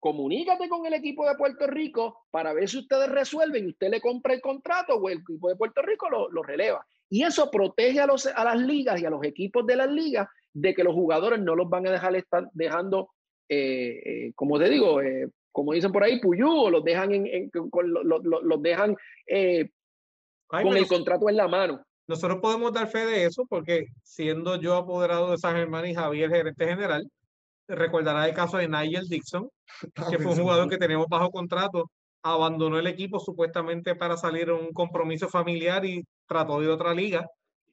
[0.00, 4.00] comunícate con el equipo de Puerto Rico para ver si ustedes resuelven y usted le
[4.00, 6.86] compra el contrato o el equipo de Puerto Rico lo, lo releva.
[7.10, 10.28] Y eso protege a, los, a las ligas y a los equipos de las ligas
[10.52, 13.10] de que los jugadores no los van a dejar estar dejando,
[13.48, 17.50] eh, eh, como te digo, eh, como dicen por ahí, puyú, o los dejan, en,
[17.52, 18.96] los, los, dejan
[20.46, 21.82] con el contrato en la mano.
[22.06, 26.30] Nosotros podemos dar fe de eso porque siendo yo apoderado de San Germán y Javier
[26.30, 27.08] gerente general,
[27.66, 29.48] recordará el caso de Nigel Dixon,
[30.10, 31.90] que fue un jugador que tenemos bajo contrato,
[32.22, 37.26] abandonó el equipo supuestamente para salir a un compromiso familiar y trató de otra liga.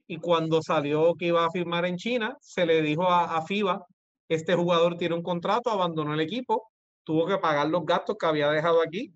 [0.08, 3.86] Y cuando salió que iba a firmar en China, se le dijo a, a FIBA,
[4.30, 6.72] este jugador tiene un contrato, abandonó el equipo,
[7.04, 9.14] tuvo que pagar los gastos que había dejado aquí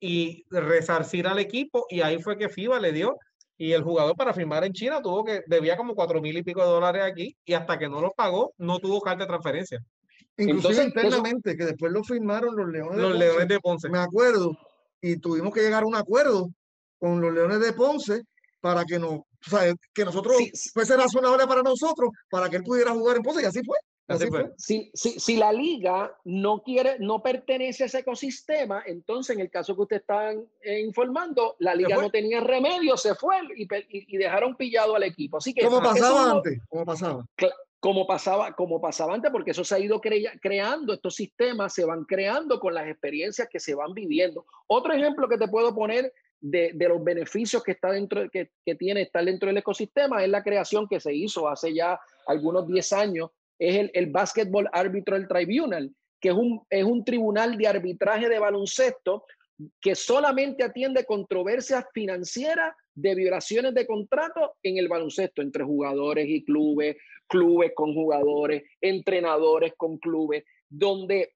[0.00, 3.16] y resarcir al equipo y ahí fue que FIBA le dio
[3.56, 6.60] y el jugador para firmar en China tuvo que debía como cuatro mil y pico
[6.60, 9.80] de dólares aquí y hasta que no lo pagó no tuvo carta de transferencia.
[10.38, 13.88] Inclusive internamente, que después lo firmaron los Leones, los de, Leones Ponce, de Ponce.
[13.88, 14.56] Me acuerdo.
[15.00, 16.48] Y tuvimos que llegar a un acuerdo
[16.98, 18.22] con los Leones de Ponce
[18.60, 20.70] para que, no, o sea, que nosotros sí.
[20.72, 23.76] fuese razonable para nosotros, para que él pudiera jugar en Ponce, y así fue.
[24.56, 29.50] Si, si, si, la liga no quiere, no pertenece a ese ecosistema, entonces en el
[29.50, 34.16] caso que usted está eh, informando, la liga no tenía remedio, se fue y, y,
[34.16, 35.36] dejaron pillado al equipo.
[35.36, 36.58] Así que ¿Cómo pasaba antes?
[36.70, 37.26] ¿Cómo pasaba?
[37.80, 42.04] Como pasaba, como pasaba antes, porque eso se ha ido creando, estos sistemas se van
[42.04, 44.46] creando con las experiencias que se van viviendo.
[44.68, 48.74] Otro ejemplo que te puedo poner de, de, los beneficios que está dentro que, que,
[48.74, 52.92] tiene estar dentro del ecosistema es la creación que se hizo hace ya algunos 10
[52.94, 55.90] años es el, el Basketball Arbitral Tribunal,
[56.20, 59.24] que es un, es un tribunal de arbitraje de baloncesto
[59.80, 66.44] que solamente atiende controversias financieras de violaciones de contrato en el baloncesto entre jugadores y
[66.44, 71.32] clubes, clubes con jugadores, entrenadores con clubes, donde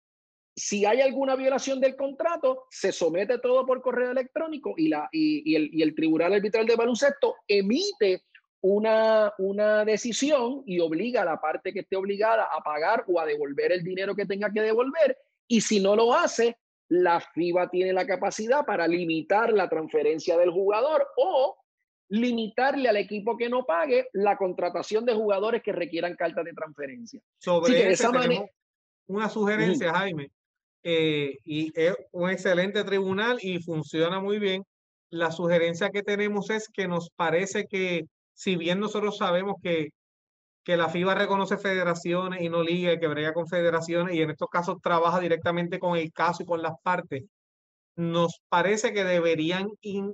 [0.54, 5.50] si hay alguna violación del contrato, se somete todo por correo electrónico y, la, y,
[5.50, 8.24] y, el, y el Tribunal Arbitral de Baloncesto emite
[8.62, 13.26] una, una decisión y obliga a la parte que esté obligada a pagar o a
[13.26, 15.18] devolver el dinero que tenga que devolver.
[15.48, 16.56] Y si no lo hace,
[16.88, 21.56] la FIBA tiene la capacidad para limitar la transferencia del jugador o
[22.10, 27.20] limitarle al equipo que no pague la contratación de jugadores que requieran cartas de transferencia.
[27.38, 28.44] Sobre esa manera,
[29.06, 30.30] una sugerencia, Jaime,
[30.84, 34.62] eh, y es un excelente tribunal y funciona muy bien.
[35.10, 39.90] La sugerencia que tenemos es que nos parece que si bien nosotros sabemos que
[40.64, 44.48] que la FIBA reconoce federaciones y no liga, que brega con federaciones y en estos
[44.48, 47.24] casos trabaja directamente con el caso y con las partes,
[47.96, 50.12] nos parece que deberían eh,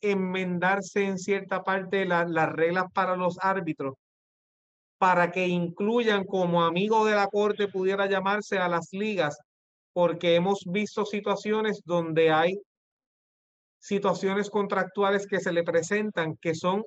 [0.00, 3.94] enmendarse en cierta parte las reglas para los árbitros
[4.98, 9.38] para que incluyan como amigo de la corte pudiera llamarse a las ligas,
[9.92, 12.58] porque hemos visto situaciones donde hay
[13.78, 16.82] situaciones contractuales que se le presentan que son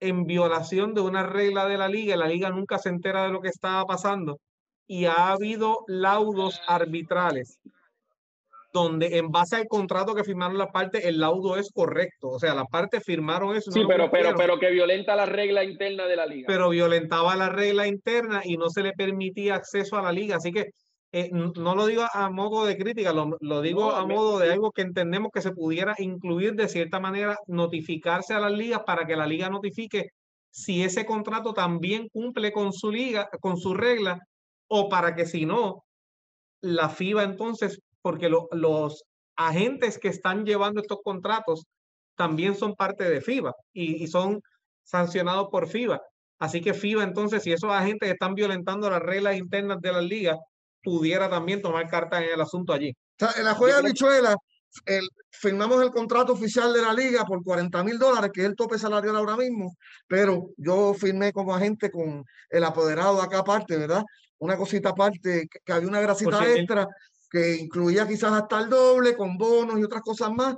[0.00, 3.40] en violación de una regla de la liga, la liga nunca se entera de lo
[3.40, 4.38] que estaba pasando
[4.86, 7.58] y ha habido laudos arbitrales
[8.76, 12.28] donde en base al contrato que firmaron la parte, el laudo es correcto.
[12.28, 13.70] O sea, la parte firmaron eso.
[13.70, 16.44] Sí, pero, pero, pero que violenta la regla interna de la liga.
[16.46, 20.36] Pero violentaba la regla interna y no se le permitía acceso a la liga.
[20.36, 20.66] Así que
[21.12, 24.72] eh, no lo digo a modo de crítica, lo, lo digo a modo de algo
[24.72, 29.16] que entendemos que se pudiera incluir de cierta manera, notificarse a las ligas para que
[29.16, 30.10] la liga notifique
[30.50, 34.18] si ese contrato también cumple con su liga, con su regla,
[34.68, 35.84] o para que si no,
[36.62, 39.04] la FIBA entonces porque los
[39.36, 41.66] agentes que están llevando estos contratos
[42.16, 44.40] también son parte de FIBA y, son
[44.84, 46.00] sancionados por FIBA.
[46.38, 50.38] Así que FIBA, entonces, si esos agentes están violentando las reglas internas de la liga,
[50.86, 52.94] pudiera también tomar cartas en el asunto allí.
[53.36, 54.36] en la joya de bichuela,
[55.32, 58.78] firmamos el contrato oficial de la liga por 40 mil dólares, que es el tope
[58.78, 64.04] salarial ahora mismo, pero yo firmé como agente con el apoderado de acá aparte, ¿verdad?
[64.38, 66.86] Una cosita aparte, que, había una grasita extra
[67.28, 70.54] que incluía quizás hasta el doble, con bonos y otras cosas más.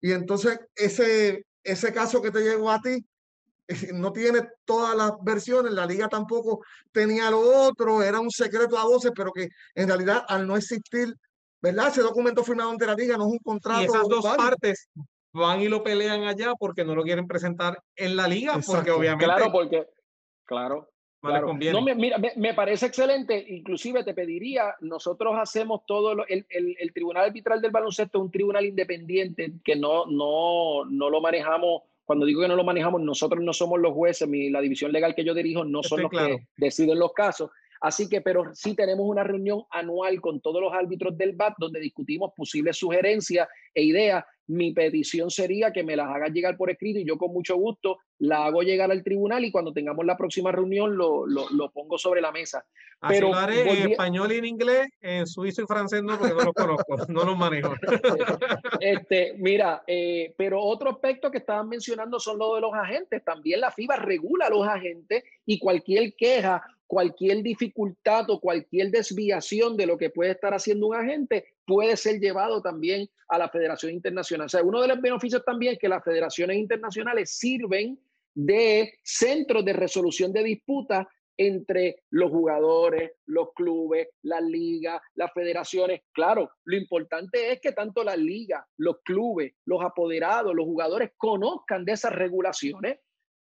[0.00, 3.04] Y entonces ese, ese caso que te llegó a ti
[3.94, 8.84] no tiene todas las versiones, la liga tampoco tenía lo otro, era un secreto a
[8.84, 11.14] voces, pero que en realidad al no existir,
[11.60, 11.88] ¿verdad?
[11.88, 13.82] Ese documento firmado ante la liga no es un contrato.
[13.82, 14.88] Y esas dos partes
[15.32, 19.24] van y lo pelean allá porque no lo quieren presentar en la liga, porque obviamente...
[19.24, 19.86] Claro, porque,
[20.44, 20.88] claro,
[21.22, 23.44] no, me, mira, me, parece excelente.
[23.48, 28.24] Inclusive te pediría, nosotros hacemos todo, lo, el, el, el, Tribunal Arbitral del Baloncesto es
[28.24, 31.82] un tribunal independiente que no, no, no lo manejamos.
[32.04, 35.14] Cuando digo que no lo manejamos, nosotros no somos los jueces, mi, la división legal
[35.14, 37.50] que yo dirijo no son los que deciden los casos.
[37.80, 41.80] Así que, pero sí tenemos una reunión anual con todos los árbitros del BAT donde
[41.80, 46.98] discutimos posibles sugerencias e ideas mi petición sería que me las hagas llegar por escrito
[46.98, 50.52] y yo con mucho gusto la hago llegar al tribunal y cuando tengamos la próxima
[50.52, 52.64] reunión lo, lo, pongo sobre la mesa.
[53.08, 56.44] Pero lo haré en español y en inglés, en suizo y francés no, porque no
[56.44, 57.74] los conozco, no los manejo.
[58.80, 63.24] Este, mira, eh, pero otro aspecto que estaban mencionando son lo de los agentes.
[63.24, 66.62] También la FIBA regula a los agentes y cualquier queja
[66.92, 72.20] cualquier dificultad o cualquier desviación de lo que puede estar haciendo un agente puede ser
[72.20, 74.44] llevado también a la Federación Internacional.
[74.44, 77.98] O sea, uno de los beneficios también es que las federaciones internacionales sirven
[78.34, 86.02] de centros de resolución de disputas entre los jugadores, los clubes, las ligas, las federaciones.
[86.12, 91.86] Claro, lo importante es que tanto las ligas, los clubes, los apoderados, los jugadores conozcan
[91.86, 92.98] de esas regulaciones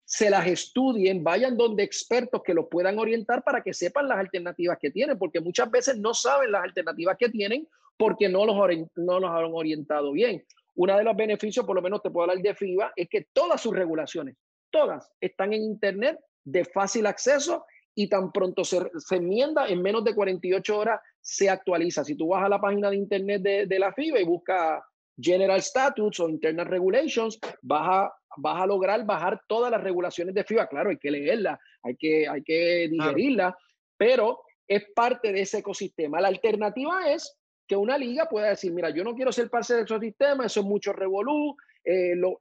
[0.07, 4.77] se las estudien, vayan donde expertos que los puedan orientar para que sepan las alternativas
[4.79, 8.55] que tienen, porque muchas veces no saben las alternativas que tienen porque no los,
[8.95, 10.43] no los han orientado bien.
[10.75, 13.61] Uno de los beneficios, por lo menos te puedo hablar de FIBA, es que todas
[13.61, 14.35] sus regulaciones,
[14.69, 20.13] todas están en Internet de fácil acceso y tan pronto se, enmienda, en menos de
[20.13, 22.03] 48 horas se actualiza.
[22.03, 24.83] Si tú vas a la página de Internet de, de la FIBA y buscas
[25.17, 30.43] General Statutes o Internal Regulations, vas a vas a lograr bajar todas las regulaciones de
[30.43, 30.67] FIBA.
[30.67, 33.57] Claro, hay que leerla, hay que, hay que digerirla,
[33.97, 36.21] pero es parte de ese ecosistema.
[36.21, 39.81] La alternativa es que una liga pueda decir, mira, yo no quiero ser parte de
[39.81, 42.37] ese sistema, eso es mucho revolú, eh, lo,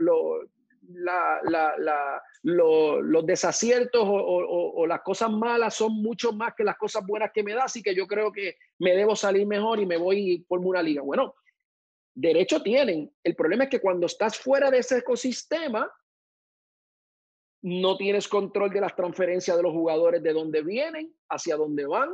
[0.88, 4.14] la, la, los desaciertos o,
[4.76, 7.82] o, las cosas malas son mucho más que las cosas buenas que me da, así
[7.82, 11.02] que yo creo que me debo salir mejor y me voy por una liga.
[11.02, 11.34] Bueno,
[12.14, 13.12] derecho tienen.
[13.22, 15.90] El problema es que cuando estás fuera de ese ecosistema,
[17.62, 22.10] no tienes control de las transferencias de los jugadores, de dónde vienen, hacia dónde van.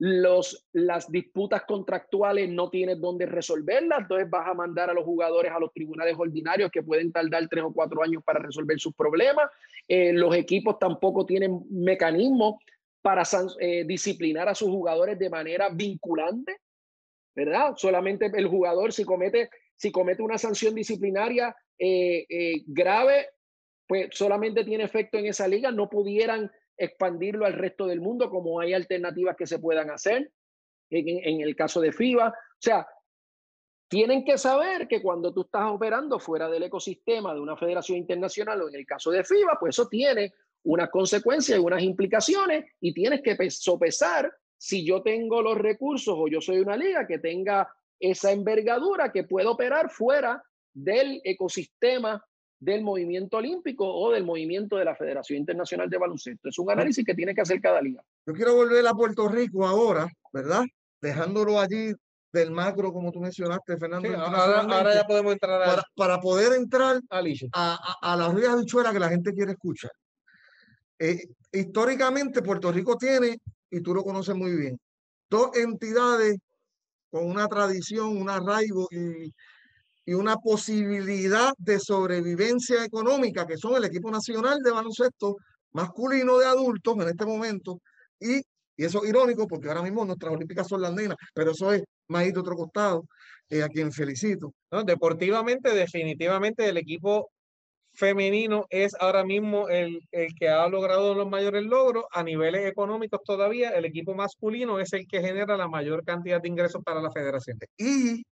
[0.00, 5.50] Los, las disputas contractuales no tienes dónde resolverlas, entonces vas a mandar a los jugadores
[5.50, 9.50] a los tribunales ordinarios que pueden tardar tres o cuatro años para resolver sus problemas.
[9.88, 12.62] Eh, los equipos tampoco tienen mecanismos
[13.02, 13.24] para
[13.58, 16.58] eh, disciplinar a sus jugadores de manera vinculante.
[17.34, 17.74] ¿verdad?
[17.76, 23.28] Solamente el jugador si comete, si comete una sanción disciplinaria eh, grave,
[23.88, 28.60] pues solamente tiene efecto en esa liga, no pudieran expandirlo al resto del mundo como
[28.60, 30.30] hay alternativas que se puedan hacer
[30.90, 32.28] en, el caso de FIBA.
[32.28, 32.86] O sea,
[33.88, 38.62] tienen que saber que cuando tú estás operando fuera del ecosistema de una federación internacional
[38.62, 40.32] o en el caso de FIBA, pues eso tiene
[40.64, 46.28] unas consecuencias y unas implicaciones y tienes que sopesar si yo tengo los recursos o
[46.28, 52.24] yo soy una liga que tenga esa envergadura que pueda operar fuera del ecosistema
[52.60, 56.48] del movimiento olímpico o del movimiento de la Federación Internacional de Baloncesto.
[56.48, 58.02] Es un análisis que tiene que hacer cada liga.
[58.26, 60.64] Yo quiero volver a Puerto Rico ahora, ¿verdad?
[61.00, 61.92] Dejándolo allí
[62.32, 64.08] del macro, como tú mencionaste, Fernando.
[64.16, 67.18] ahora, ya podemos entrar a, para, poder entrar a,
[67.54, 69.90] a, a la rueda bichuela que la gente quiere escuchar.
[70.98, 73.38] Eh, históricamente, Puerto Rico tiene,
[73.70, 74.78] y tú lo conoces muy bien,
[75.30, 76.38] dos entidades
[77.10, 79.32] con una tradición, un arraigo y,
[80.08, 85.36] y una posibilidad de sobrevivencia económica, que son el equipo nacional de baloncesto
[85.72, 87.82] masculino de adultos en este momento,
[88.18, 91.74] y, y eso es irónico porque ahora mismo nuestras olímpicas son las nenas, pero eso
[91.74, 93.04] es más de otro costado,
[93.50, 94.54] eh, a quien felicito.
[94.86, 97.28] deportivamente, definitivamente el equipo
[97.92, 102.04] femenino es ahora mismo el, el, que ha logrado los mayores logros.
[102.12, 106.48] A niveles económicos todavía, el equipo masculino es el que genera la mayor cantidad de
[106.48, 107.58] ingresos para la federación.
[107.76, 108.24] Y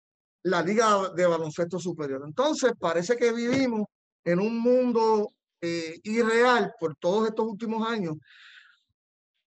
[0.46, 2.22] la Liga de Baloncesto Superior.
[2.24, 3.88] Entonces, parece que vivimos
[4.24, 8.16] en un mundo eh, irreal por todos estos últimos años,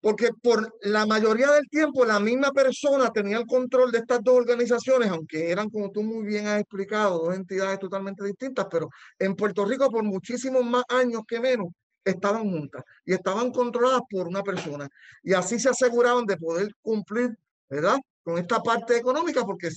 [0.01, 4.39] porque por la mayoría del tiempo la misma persona tenía el control de estas dos
[4.39, 8.89] organizaciones, aunque eran, como tú muy bien has explicado, dos entidades totalmente distintas, pero
[9.21, 11.69] en Puerto Rico por muchísimos más años que menos
[12.05, 14.89] estaban juntas y estaban controladas por una persona.
[15.23, 17.37] Y así se aseguraban de poder cumplir,
[17.69, 17.99] ¿verdad?
[18.25, 19.69] Con esta parte económica, porque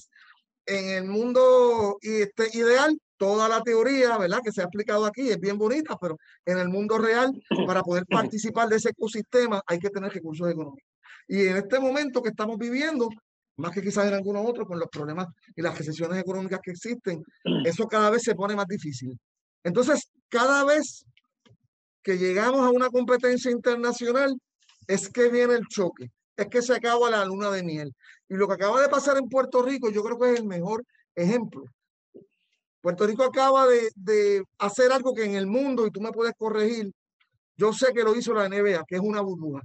[0.65, 4.39] en el mundo este, ideal toda la teoría, ¿verdad?
[4.43, 7.31] Que se ha explicado aquí es bien bonita, pero en el mundo real,
[7.67, 10.89] para poder participar de ese ecosistema, hay que tener recursos económicos.
[11.27, 13.09] Y en este momento que estamos viviendo,
[13.57, 17.23] más que quizás en algunos otros, con los problemas y las recesiones económicas que existen,
[17.63, 19.15] eso cada vez se pone más difícil.
[19.63, 21.05] Entonces, cada vez
[22.01, 24.35] que llegamos a una competencia internacional,
[24.87, 27.93] es que viene el choque, es que se acaba la luna de miel.
[28.29, 30.83] Y lo que acaba de pasar en Puerto Rico, yo creo que es el mejor
[31.15, 31.63] ejemplo
[32.81, 36.91] Puerto Rico acaba de, hacer algo que en el mundo, y tú me puedes corregir,
[37.55, 39.61] yo sé que lo hizo la NBA, que es una burbuja.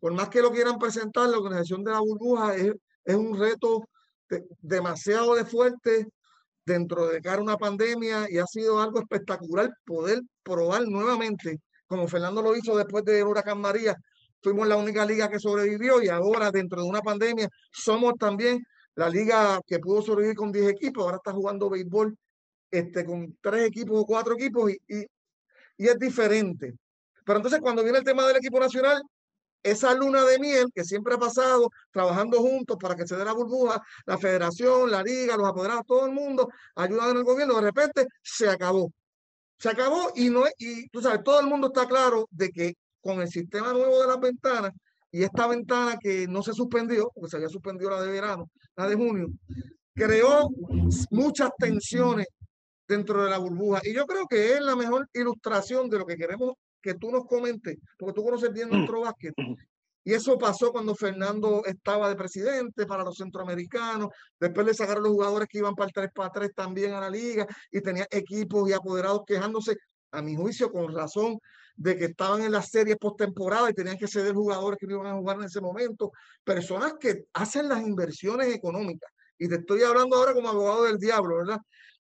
[0.00, 2.72] Por más que lo quieran presentar, la organización de la burbuja es,
[3.14, 3.88] un reto
[4.60, 6.08] demasiado de fuerte
[6.64, 12.08] dentro de cara a una pandemia y ha sido algo espectacular poder probar nuevamente, como
[12.08, 13.94] Fernando lo hizo después de Huracán María,
[14.46, 19.08] fuimos la única liga que sobrevivió y ahora dentro de una pandemia somos también la
[19.08, 22.16] liga que pudo sobrevivir con 10 equipos, ahora está jugando béisbol
[22.70, 25.04] este, con tres equipos o cuatro equipos y, y,
[25.78, 26.74] y es diferente.
[27.24, 29.02] Pero entonces cuando viene el tema del equipo nacional,
[29.64, 33.32] esa luna de miel que siempre ha pasado trabajando juntos para que se dé la
[33.32, 37.62] burbuja, la federación, la liga, los apoderados, todo el mundo ayudando en el gobierno, de
[37.62, 38.92] repente se acabó.
[39.58, 42.74] Se acabó y no y tú sabes, todo el mundo está claro de que
[43.06, 44.72] con el sistema nuevo de las ventanas
[45.10, 48.88] y esta ventana que no se suspendió, porque se había suspendido la de verano, la
[48.88, 49.28] de junio,
[49.94, 50.48] creó
[51.10, 52.26] muchas tensiones
[52.86, 53.80] dentro de la burbuja.
[53.84, 56.52] Y yo creo que es la mejor ilustración de lo que queremos
[56.82, 59.34] que tú nos comentes, porque tú conoces bien nuestro básquet.
[60.04, 64.08] Y eso pasó cuando Fernando estaba de presidente para los centroamericanos.
[64.38, 67.10] Después le sacaron los jugadores que iban para el 3 para 3 también a la
[67.10, 69.76] liga y tenía equipos y apoderados quejándose,
[70.12, 71.38] a mi juicio, con razón
[71.76, 75.06] de que estaban en las series postemporada y tenían que ceder jugadores que no iban
[75.06, 76.10] a jugar en ese momento.
[76.42, 79.10] Personas que hacen las inversiones económicas.
[79.38, 81.58] Y te estoy hablando ahora como abogado del diablo, ¿verdad?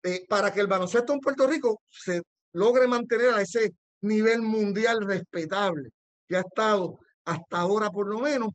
[0.03, 5.07] Eh, para que el baloncesto en Puerto Rico se logre mantener a ese nivel mundial
[5.07, 5.91] respetable
[6.27, 8.51] que ha estado hasta ahora por lo menos.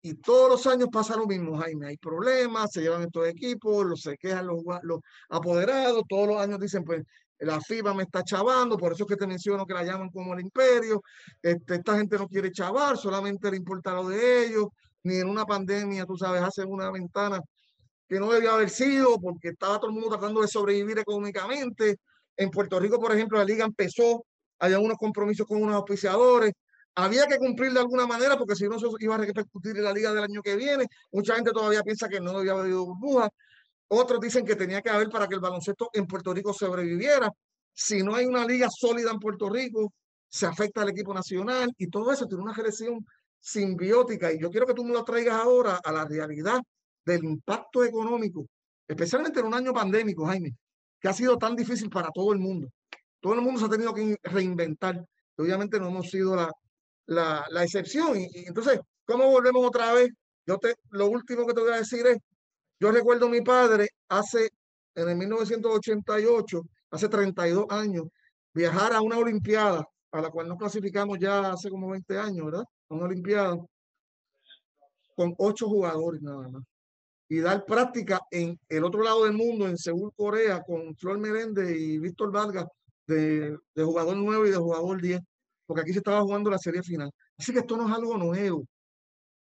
[0.00, 1.88] Y todos los años pasa lo mismo, Jaime.
[1.88, 6.60] Hay problemas, se llevan estos equipos, los se quejan los, los apoderados, todos los años
[6.60, 7.02] dicen, pues
[7.40, 10.34] la FIBA me está chavando, por eso es que te menciono que la llaman como
[10.34, 11.02] el imperio.
[11.42, 14.66] Este, esta gente no quiere chavar, solamente le importa lo de ellos,
[15.04, 17.40] ni en una pandemia, tú sabes, hacen una ventana
[18.08, 21.98] que no debió haber sido porque estaba todo el mundo tratando de sobrevivir económicamente.
[22.36, 24.24] En Puerto Rico, por ejemplo, la liga empezó,
[24.58, 26.52] había unos compromisos con unos auspiciadores,
[26.94, 29.92] había que cumplir de alguna manera porque si no eso iba a repercutir en la
[29.92, 30.86] liga del año que viene.
[31.12, 33.28] Mucha gente todavía piensa que no debía haber habido burbuja.
[33.88, 37.30] Otros dicen que tenía que haber para que el baloncesto en Puerto Rico sobreviviera.
[37.72, 39.92] Si no hay una liga sólida en Puerto Rico,
[40.28, 43.04] se afecta al equipo nacional y todo eso tiene una relación
[43.40, 44.32] simbiótica.
[44.32, 46.60] Y yo quiero que tú me lo traigas ahora a la realidad
[47.04, 48.46] del impacto económico,
[48.86, 50.54] especialmente en un año pandémico, Jaime,
[51.00, 52.68] que ha sido tan difícil para todo el mundo.
[53.20, 55.04] Todo el mundo se ha tenido que reinventar.
[55.36, 56.52] Obviamente no hemos sido la,
[57.06, 58.20] la, la excepción.
[58.20, 60.10] Y, entonces, ¿cómo volvemos otra vez?
[60.46, 62.18] Yo te, lo último que te voy a decir es,
[62.80, 64.50] yo recuerdo a mi padre hace,
[64.94, 68.06] en el 1988, hace 32 años,
[68.54, 72.64] viajar a una Olimpiada a la cual nos clasificamos ya hace como 20 años, ¿verdad?
[72.88, 73.56] A una Olimpiada,
[75.16, 76.62] con ocho jugadores nada más.
[77.28, 81.78] Y dar práctica en el otro lado del mundo, en Seúl, Corea, con Flor Merende
[81.78, 82.66] y Víctor Vargas,
[83.06, 85.20] de, de jugador 9 y de jugador 10,
[85.66, 87.10] porque aquí se estaba jugando la serie final.
[87.36, 88.64] Así que esto no es algo nuevo.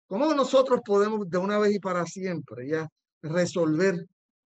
[0.08, 2.88] ¿Cómo nosotros podemos de una vez y para siempre ya
[3.30, 3.96] resolver,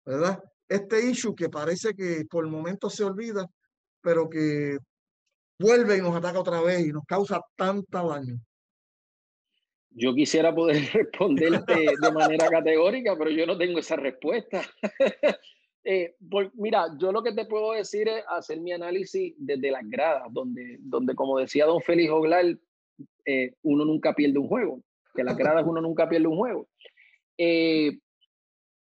[0.06, 0.40] ¿verdad?
[0.68, 3.46] Este issue que parece que por el momento se olvida,
[4.02, 4.78] pero que
[5.60, 8.40] vuelve y nos ataca otra vez y nos causa tanta daño.
[9.92, 14.62] Yo quisiera poder responderte de manera categórica, pero yo no tengo esa respuesta.
[15.84, 16.16] eh,
[16.54, 20.78] mira, yo lo que te puedo decir es hacer mi análisis desde las gradas, donde,
[20.80, 22.46] donde como decía don Félix Oglar,
[23.26, 26.68] eh, uno nunca pierde un juego que las gradas uno nunca pierde un juego.
[27.38, 28.00] Eh,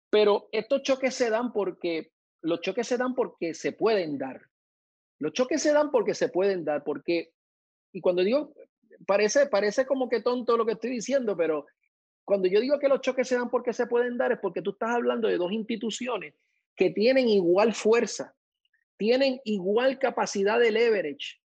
[0.09, 4.41] pero estos choques se dan porque los choques se dan porque se pueden dar.
[5.19, 7.33] Los choques se dan porque se pueden dar, porque,
[7.91, 8.53] y cuando digo,
[9.05, 11.65] parece, parece como que tonto lo que estoy diciendo, pero
[12.23, 14.71] cuando yo digo que los choques se dan porque se pueden dar es porque tú
[14.71, 16.35] estás hablando de dos instituciones
[16.75, 18.35] que tienen igual fuerza,
[18.97, 21.39] tienen igual capacidad de leverage.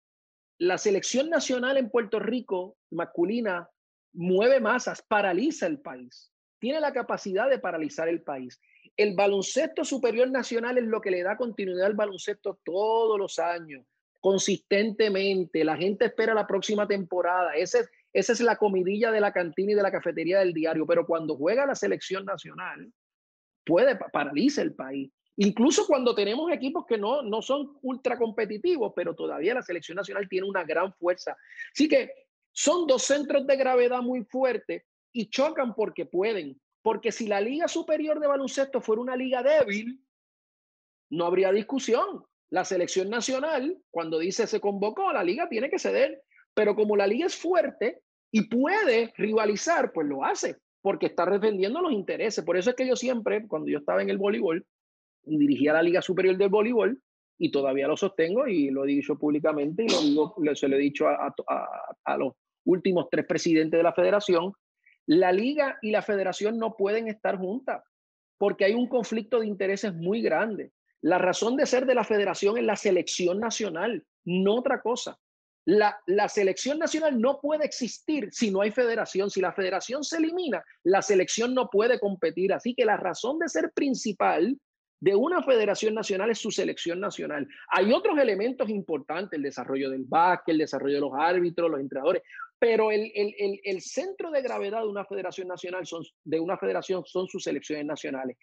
[0.59, 3.69] La selección nacional en Puerto Rico masculina
[4.13, 6.32] mueve masas, paraliza el país.
[6.63, 8.61] Tiene la capacidad de paralizar el país.
[8.97, 13.85] El baloncesto superior nacional es lo que le da continuidad al baloncesto todos los años,
[14.21, 15.65] consistentemente.
[15.65, 17.57] La gente espera la próxima temporada.
[17.57, 17.81] Esa
[18.13, 20.87] es la comidilla de la cantina y de la cafetería del diario.
[20.87, 22.93] Pero cuando juega la selección nacional,
[23.67, 25.11] puede paralizar el país.
[25.39, 30.29] Incluso cuando tenemos equipos que no, no son ultra competitivos, pero todavía la selección nacional
[30.29, 31.37] tiene una gran fuerza.
[31.73, 32.13] Así que
[32.53, 36.61] son dos centros de gravedad muy fuertes y chocan porque pueden.
[36.83, 40.01] Porque si la Liga Superior de Baloncesto fuera una liga débil,
[41.11, 42.25] no habría discusión.
[42.51, 46.23] La selección nacional, cuando dice se convocó, la liga tiene que ceder.
[46.55, 51.81] Pero como la liga es fuerte y puede rivalizar, pues lo hace, porque está defendiendo
[51.81, 52.45] los intereses.
[52.45, 54.67] Por eso es que yo siempre, cuando yo estaba en el voleibol
[55.25, 57.01] dirigía la Liga Superior del Voleibol,
[57.39, 60.79] y todavía lo sostengo y lo he dicho públicamente y lo digo, se lo he
[60.79, 62.35] dicho a, los
[62.65, 64.53] últimos tres presidentes de la federación,
[65.07, 67.83] la liga y la federación no pueden estar juntas
[68.39, 70.73] porque hay un conflicto de intereses muy grande.
[71.01, 75.19] La razón de ser de la federación es la selección nacional, no otra cosa.
[75.65, 75.97] La,
[76.29, 79.31] selección nacional no puede existir si no hay federación.
[79.31, 82.53] Si la federación se elimina, la selección no puede competir.
[82.53, 84.59] Así que la razón de ser principal
[85.01, 87.47] de una federación nacional es su selección nacional.
[87.69, 92.23] Hay otros elementos importantes, el desarrollo del básquet, el desarrollo de los árbitros, los entrenadores,
[92.63, 97.03] pero el, el, el, centro de gravedad de una federación nacional son, de una federación
[97.05, 98.37] son sus selecciones nacionales.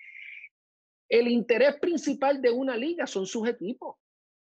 [1.07, 3.95] El interés principal de una liga son sus equipos.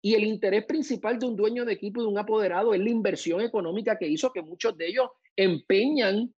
[0.02, 3.40] Y el interés principal de un dueño de equipo de un apoderado es la inversión
[3.40, 6.34] económica que hizo que muchos de ellos empeñan,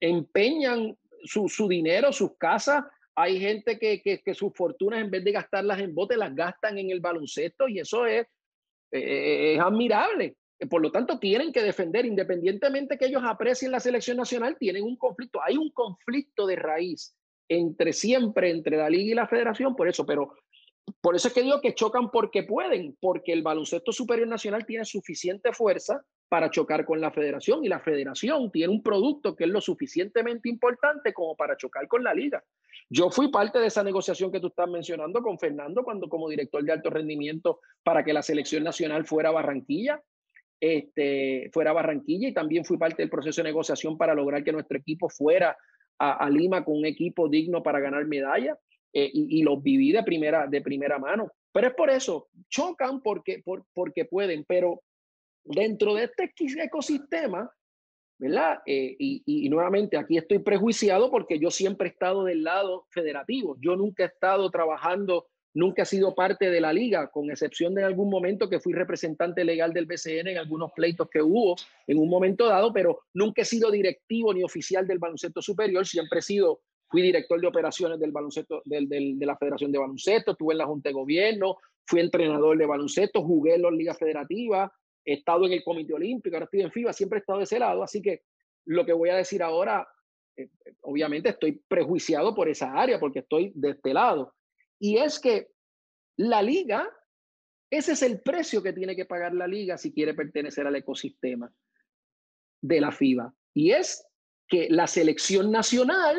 [0.00, 2.84] empeñan su, su dinero, sus casas,
[3.14, 6.90] hay gente que, que, sus fortunas, en vez de gastarlas en bote, las gastan en
[6.90, 8.26] el baloncesto y eso es,
[8.92, 10.36] eh, es admirable.
[10.70, 14.96] Por lo tanto, tienen que defender, independientemente que ellos aprecien la selección nacional, tienen un
[14.96, 15.40] conflicto.
[15.42, 17.14] Hay un conflicto de raíz
[17.48, 20.34] entre siempre, entre la liga y la federación, por eso, pero
[21.00, 24.84] por eso es que digo que chocan porque pueden, porque el baloncesto superior nacional tiene
[24.84, 29.50] suficiente fuerza para chocar con la federación y la federación tiene un producto que es
[29.50, 32.42] lo suficientemente importante como para chocar con la liga.
[32.88, 36.62] Yo fui parte de esa negociación que tú estás mencionando con Fernando cuando como director
[36.62, 40.00] de alto rendimiento para que la selección nacional fuera Barranquilla,
[40.60, 44.78] este, fuera Barranquilla y también fui parte del proceso de negociación para lograr que nuestro
[44.78, 45.56] equipo fuera
[45.98, 48.58] a, Lima con un equipo digno para ganar medalla
[48.92, 51.30] eh, y, y los viví de primera, de primera mano.
[51.52, 54.82] Pero es por eso, chocan porque, por, porque pueden, pero
[55.44, 56.32] dentro de este
[56.62, 57.50] ecosistema
[58.18, 58.60] ¿verdad?
[58.66, 63.56] Eh, y, nuevamente aquí estoy prejuiciado porque yo siempre he estado del lado federativo.
[63.60, 65.26] Yo nunca he estado trabajando,
[65.56, 69.42] nunca he sido parte de la liga, con excepción de algún momento que fui representante
[69.42, 73.44] legal del BCN en algunos pleitos que hubo en un momento dado, pero nunca he
[73.46, 75.86] sido directivo ni oficial del baloncesto superior.
[75.86, 80.52] Siempre he sido, fui director de operaciones del baloncesto, de la Federación de Baloncesto, estuve
[80.52, 84.70] en la Junta de Gobierno, fui entrenador de baloncesto, jugué en las ligas federativas,
[85.06, 87.58] he estado en el Comité Olímpico, ahora estoy en FIBA, siempre he estado de ese
[87.58, 88.24] lado, así que
[88.66, 89.88] lo que voy a decir ahora,
[90.36, 90.50] eh,
[90.82, 94.34] obviamente estoy prejuiciado por esa área, porque estoy de este lado.
[94.78, 95.48] Y es que
[96.16, 96.88] la liga,
[97.70, 101.52] ese es el precio que tiene que pagar la liga si quiere pertenecer al ecosistema
[102.60, 103.34] de la FIBA.
[103.54, 104.06] Y es
[104.48, 106.16] que la selección nacional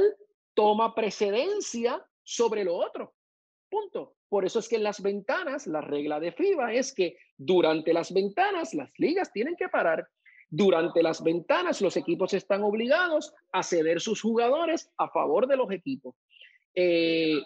[0.53, 3.14] toma precedencia sobre lo otro.
[3.70, 4.16] Punto.
[4.30, 8.14] Por eso es que en las ventanas, la regla de FIBA es que durante las
[8.14, 10.08] ventanas las ligas tienen que parar.
[10.49, 15.72] Durante las ventanas los equipos están obligados a ceder sus jugadores a favor de los
[15.72, 16.16] equipos.
[16.74, 17.41] Eh,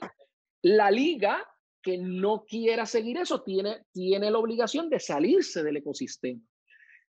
[0.64, 1.46] la liga
[1.82, 6.42] que no quiera seguir eso tiene, tiene la obligación de salirse del ecosistema.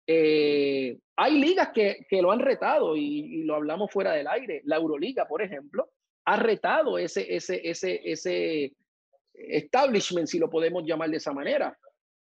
[0.05, 4.61] Eh, hay ligas que, que, lo han retado y, lo hablamos fuera del aire.
[4.65, 5.89] La Euroliga, por ejemplo,
[6.25, 8.73] ha retado ese, ese, ese, ese
[9.33, 11.77] establishment, si lo podemos llamar de esa manera.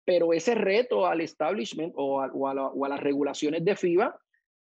[0.04, 4.18] Pero ese reto al establishment o a, o a, o a las regulaciones de FIBA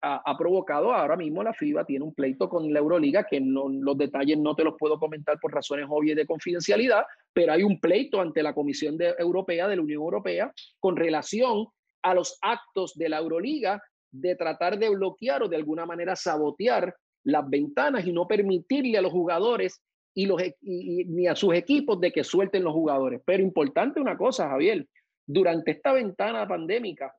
[0.03, 3.97] ha, provocado ahora mismo la FIBA tiene un pleito con la Euroliga que no, los
[3.97, 8.21] detalles no te los puedo comentar por razones obvias de confidencialidad, pero hay un pleito
[8.21, 11.67] ante la Comisión de, Europea de la Unión Europea con relación
[12.03, 16.95] a los actos de la Euroliga de tratar de bloquear o de alguna manera sabotear
[17.25, 19.83] las ventanas y no permitirle a los jugadores
[20.15, 23.21] y, los, y, ni a sus equipos de que suelten los jugadores.
[23.25, 24.87] Pero importante una cosa, Javier,
[25.27, 27.13] durante esta ventana pandémica,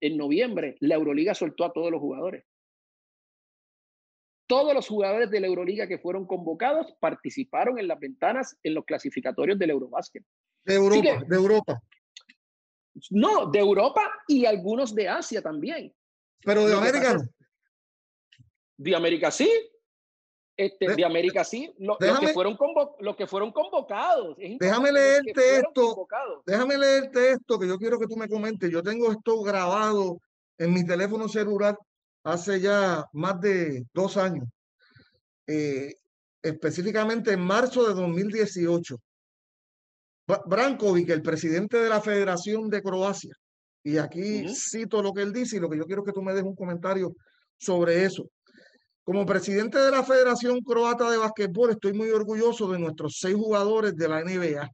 [0.00, 2.44] en noviembre, la Euroliga soltó a todos los jugadores.
[4.48, 8.84] Todos los jugadores de la Euroliga que fueron convocados participaron en las ventanas en los
[8.84, 10.24] clasificatorios del Eurobásquet.
[10.64, 11.82] De Europa, que, de Europa.
[13.10, 15.92] No, de Europa y algunos de Asia también.
[16.42, 17.16] Pero de América
[18.76, 19.50] De América sí.
[20.56, 21.72] Este, de, de América sí.
[21.78, 24.36] Lo, déjame, los, que fueron convo, los que fueron convocados.
[24.38, 25.88] déjame leerte esto.
[25.88, 26.42] Convocados.
[26.46, 28.70] Déjame leerte esto que yo quiero que tú me comentes.
[28.70, 30.18] Yo tengo esto grabado
[30.58, 31.76] en mi teléfono celular
[32.24, 34.48] hace ya más de dos años.
[35.46, 35.94] Eh,
[36.42, 38.96] específicamente en marzo de 2018.
[40.46, 43.32] Brankovic, el presidente de la Federación de Croacia,
[43.84, 44.54] y aquí uh -huh.
[44.54, 46.56] cito lo que él dice y lo que yo quiero que tú me des un
[46.56, 47.14] comentario
[47.58, 48.28] sobre eso.
[49.06, 53.94] Como presidente de la Federación Croata de Básquetbol, estoy muy orgulloso de nuestros seis jugadores
[53.94, 54.68] de la NBA.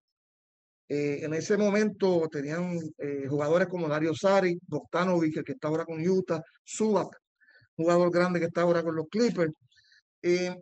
[0.89, 6.01] Eh, en ese momento tenían eh, jugadores como Dario Sari, Bogdanovic, que está ahora con
[6.01, 7.15] Utah, Subak,
[7.77, 9.53] jugador grande que está ahora con los Clippers.
[10.23, 10.57] Eh,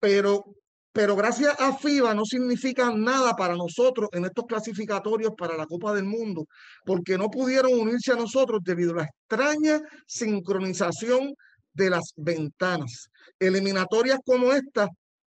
[0.00, 0.44] pero
[0.92, 5.94] pero gracias a FIBA no significa nada para nosotros en estos clasificatorios para la Copa
[5.94, 6.46] del Mundo,
[6.84, 11.32] porque no pudieron unirse a nosotros debido a la extraña sincronización
[11.74, 13.08] de las ventanas.
[13.38, 14.88] Eliminatorias como esta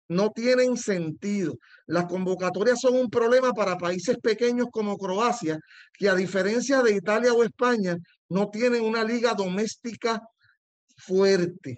[0.08, 1.54] no tienen sentido.
[1.86, 5.58] Las convocatorias son un problema para países pequeños como Croacia,
[5.92, 7.96] que a diferencia de Italia o España,
[8.30, 10.20] no tienen una liga doméstica
[10.96, 11.76] fuerte.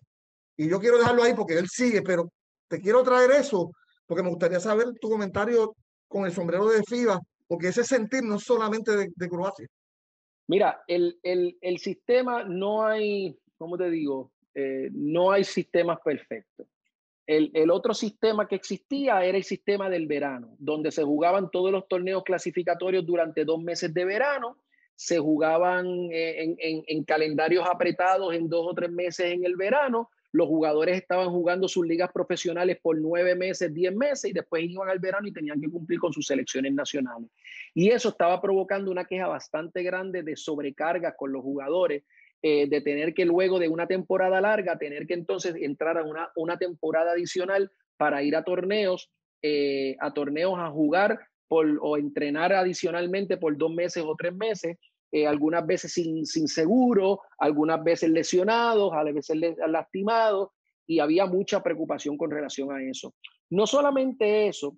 [0.56, 2.30] Y yo quiero dejarlo ahí porque él sigue, pero
[2.68, 3.70] te quiero traer eso
[4.10, 5.76] porque me gustaría saber tu comentario
[6.08, 9.68] con el sombrero de FIBA, porque ese sentir no es solamente de, de Croacia.
[10.48, 14.32] Mira, el, el, el, sistema no hay, ¿cómo te digo?
[14.54, 16.66] Eh, no hay sistemas perfectos.
[17.26, 21.86] El, otro sistema que existía era el sistema del verano, donde se jugaban todos los
[21.86, 24.56] torneos clasificatorios durante dos meses de verano,
[24.96, 30.10] se jugaban eh, en, en calendarios apretados en dos o tres meses en el verano,
[30.32, 34.88] los jugadores estaban jugando sus ligas profesionales por nueve meses, diez meses y después iban
[34.88, 37.28] al verano y tenían que cumplir con sus selecciones nacionales.
[37.74, 42.04] Y eso estaba provocando una queja bastante grande de sobrecarga con los jugadores,
[42.42, 46.30] eh, de tener que luego de una temporada larga, tener que entonces entrar a una,
[46.36, 49.10] una temporada adicional para ir a torneos,
[49.42, 54.76] eh, a torneos a jugar por, o entrenar adicionalmente por dos meses o tres meses
[55.12, 59.36] eh, algunas veces sin, sin, seguro, algunas veces lesionados, a veces
[59.66, 60.50] lastimados,
[60.86, 63.14] y había mucha preocupación con relación a eso.
[63.50, 64.76] No solamente eso,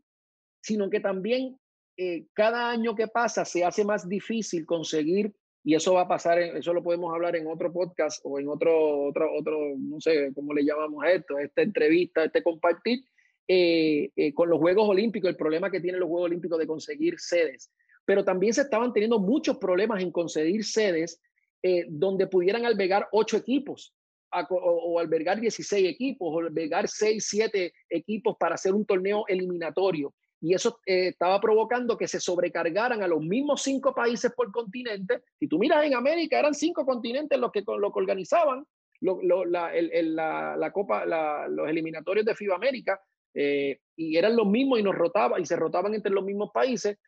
[0.63, 1.59] sino que también
[1.99, 5.35] eh, cada año que pasa se hace más difícil conseguir,
[5.65, 8.49] y eso va a pasar, en, eso lo podemos hablar en otro podcast o en
[8.49, 13.05] otro, otro, otro no sé cómo le llamamos esto, esta entrevista, este compartir,
[13.47, 17.19] eh, eh, con los Juegos Olímpicos, el problema que tienen los Juegos Olímpicos de conseguir
[17.19, 17.71] sedes
[18.05, 21.21] pero también se estaban teniendo muchos problemas en conceder sedes
[21.63, 23.95] eh, donde pudieran albergar ocho equipos
[24.31, 29.25] a, o, o, albergar 16 equipos o albergar 6, 7 equipos para hacer un torneo
[29.29, 30.15] eliminatorio.
[30.43, 35.23] Y eso eh, estaba provocando que se sobrecargaran a los mismos cinco países por continente.
[35.39, 38.67] Si tú miras en América, eran cinco continentes los que, lo que organizaban
[39.03, 43.01] la, Copa, los eliminatorios de FIBA América,
[43.35, 46.99] eh, y eran los mismos y nos rotaban y se rotaban entre los mismos países.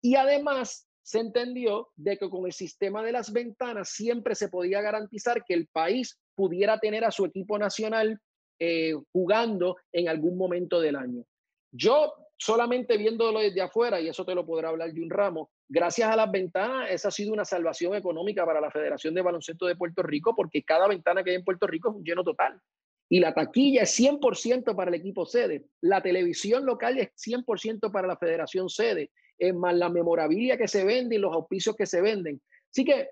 [0.00, 4.80] Y además se entendió de que con el sistema de las ventanas siempre se podía
[4.80, 8.20] garantizar que el país pudiera tener a su equipo nacional
[8.58, 11.24] eh, jugando en algún momento del año.
[11.72, 16.08] Yo solamente viéndolo desde afuera, y eso te lo podrá hablar de un ramo, gracias
[16.10, 19.76] a las ventanas, esa ha sido una salvación económica para la Federación de Baloncesto de
[19.76, 22.60] Puerto Rico, porque cada ventana que hay en Puerto Rico es un lleno total.
[23.08, 25.66] Y la taquilla es 100% para el equipo sede.
[25.80, 30.84] La televisión local es 100% para la federación sede es más la memorabilia que se
[30.84, 32.40] vende y los auspicios que se venden.
[32.70, 33.10] Así que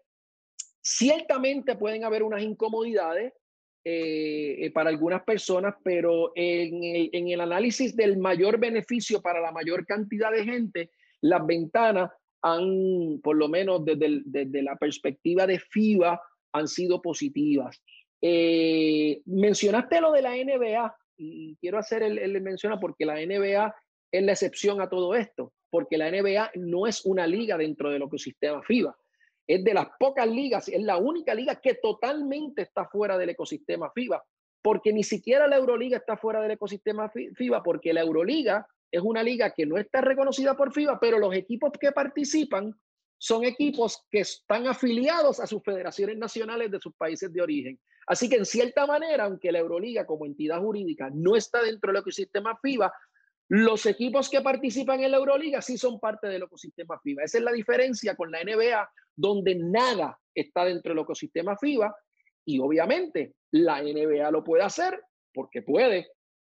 [0.81, 3.33] ciertamente pueden haber unas incomodidades
[3.87, 9.53] eh, para algunas personas, pero en el, en el análisis del mayor beneficio para la
[9.53, 12.11] mayor cantidad de gente, las ventanas
[12.43, 16.21] han, por lo menos desde, desde la perspectiva de FIBA,
[16.53, 17.83] han sido positivas.
[18.23, 23.75] Eh, mencionaste lo de la NBA y quiero hacer el, el menciona porque la NBA
[24.13, 28.03] es la excepción a todo esto, porque la NBA no es una liga dentro del
[28.03, 28.97] ecosistema FIBA.
[29.47, 33.91] Es de las pocas ligas, es la única liga que totalmente está fuera del ecosistema
[33.91, 34.25] FIBA,
[34.63, 39.23] porque ni siquiera la Euroliga está fuera del ecosistema FIBA, porque la Euroliga es una
[39.23, 42.75] liga que no está reconocida por FIBA, pero los equipos que participan
[43.19, 47.81] son equipos que están afiliados a sus federaciones nacionales de sus países de origen.
[48.07, 52.03] Así que en cierta manera, aunque la Euroliga como entidad jurídica no está dentro del
[52.03, 52.93] ecosistema FIBA,
[53.49, 57.25] los equipos que participan en la Euroliga sí son parte del ecosistema FIBA.
[57.25, 61.95] Esa es la diferencia con la NBA, donde nada está dentro del ecosistema FIBA
[62.45, 65.01] y obviamente la NBA lo puede hacer
[65.33, 66.09] porque puede,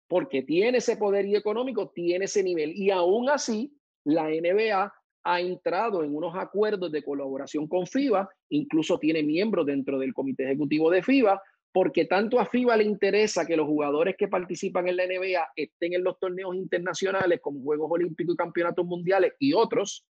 [0.09, 2.73] porque tiene ese poder y económico, tiene ese nivel.
[2.75, 3.73] Y aún así
[4.05, 4.93] la NBA
[5.23, 10.45] ha entrado en unos acuerdos de colaboración con FIBA, incluso tiene miembros dentro del comité
[10.45, 11.43] ejecutivo de FIBA,
[11.73, 15.93] porque tanto a FIBA le interesa que los jugadores que participan en la NBA estén
[15.93, 20.05] en los torneos internacionales como Juegos Olímpicos y Campeonatos Mundiales y otros,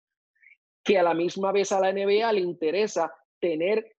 [0.83, 3.95] que a la misma vez a la NBA le interesa tener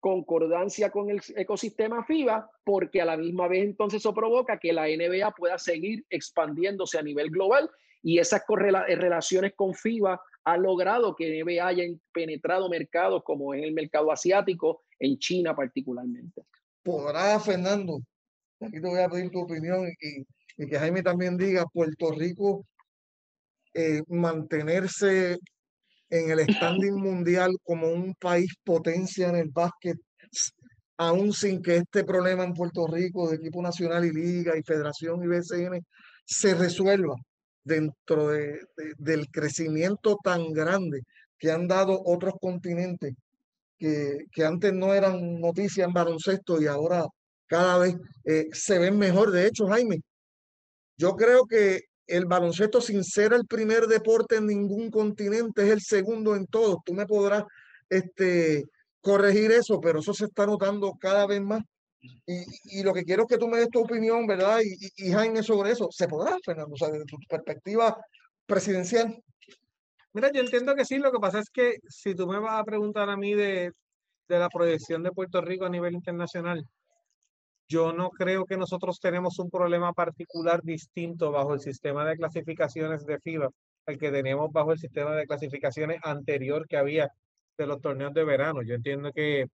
[0.00, 4.86] concordancia con el ecosistema FIBA, porque a la misma vez entonces eso provoca que la
[4.88, 7.70] NBA pueda seguir expandiéndose a nivel global
[8.02, 13.72] y esas relaciones con FIBA ha logrado que NBA haya penetrado mercados como en el
[13.72, 16.42] mercado asiático, en China particularmente.
[16.82, 18.00] Podrá, Fernando,
[18.60, 22.66] aquí te voy a pedir tu opinión y, que Jaime también diga, Puerto Rico
[23.72, 25.38] eh, mantenerse
[26.12, 29.96] en el standing mundial como un país potencia en el básquet,
[30.98, 35.24] aún sin que este problema en Puerto Rico de equipo nacional y liga y federación
[35.24, 35.84] y BCN
[36.24, 37.14] se resuelva
[37.64, 38.60] dentro de,
[38.98, 41.02] del crecimiento tan grande
[41.38, 43.14] que han dado otros continentes
[43.78, 47.04] que, que antes no eran noticias en baloncesto y ahora
[47.46, 49.30] cada vez eh, se ven mejor.
[49.30, 50.00] De hecho, Jaime,
[50.96, 55.80] yo creo que el baloncesto, sin ser el primer deporte en ningún continente, es el
[55.80, 56.78] segundo en todos.
[56.84, 57.44] Tú me podrás
[57.88, 58.64] este,
[59.00, 61.62] corregir eso, pero eso se está notando cada vez más.
[62.26, 64.60] Y, y, lo que quiero es que tú me des tu opinión, ¿verdad?
[64.96, 65.88] Y, Jaime sobre eso.
[65.92, 66.74] ¿Se podrá, Fernando?
[66.74, 67.96] O sea, desde tu perspectiva
[68.44, 69.22] presidencial.
[70.12, 70.98] Mira, yo entiendo que sí.
[70.98, 73.70] Lo que pasa es que si tú me vas a preguntar a mí de,
[74.28, 76.66] de la proyección de Puerto Rico a nivel internacional,
[77.72, 83.06] yo no creo que nosotros tenemos un problema particular distinto bajo el sistema de clasificaciones
[83.06, 83.50] de FIBA
[83.86, 87.08] al que teníamos bajo el sistema de clasificaciones anterior que había
[87.58, 88.62] de los torneos de verano.
[88.62, 89.46] Yo entiendo que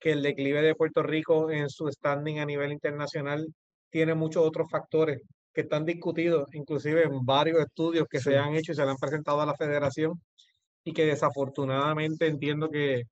[0.00, 3.46] que el declive de Puerto Rico en su standing a nivel internacional
[3.90, 5.20] tiene muchos otros factores
[5.52, 8.96] que están discutidos, inclusive en varios estudios que se han hecho y se le han
[8.96, 10.14] presentado a la federación
[10.84, 13.02] y que desafortunadamente entiendo que,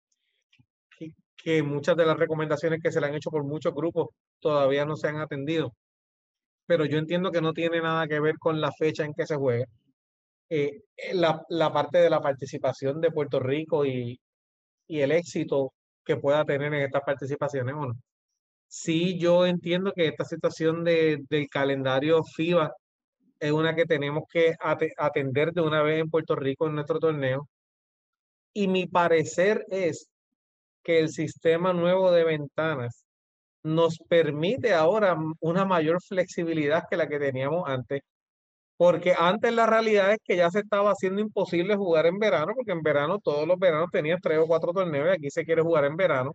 [1.42, 4.08] que, muchas de las recomendaciones que se le han hecho por muchos grupos
[4.40, 5.72] todavía no se han atendido.
[6.66, 9.36] Pero yo entiendo que no tiene nada que ver con la fecha en que se
[9.36, 9.66] juega.
[10.50, 10.82] Eh,
[11.14, 14.20] la, la, parte de la participación de Puerto Rico y,
[14.88, 15.72] y el éxito
[16.04, 17.94] que pueda tener en estas participaciones o no.
[18.68, 22.72] Sí, yo entiendo que esta situación de, del calendario FIBA
[23.40, 24.54] es una que tenemos que
[24.98, 27.48] atender de una vez en Puerto Rico en nuestro torneo.
[28.54, 30.08] Y mi parecer es
[30.88, 33.04] que el sistema nuevo de ventanas
[33.62, 38.00] nos permite ahora una mayor flexibilidad que la que teníamos antes.
[38.78, 42.72] Porque antes la realidad es que ya se estaba haciendo imposible jugar en verano, porque
[42.72, 45.84] en verano todos los veranos tenías tres o cuatro torneos y aquí se quiere jugar
[45.84, 46.34] en verano.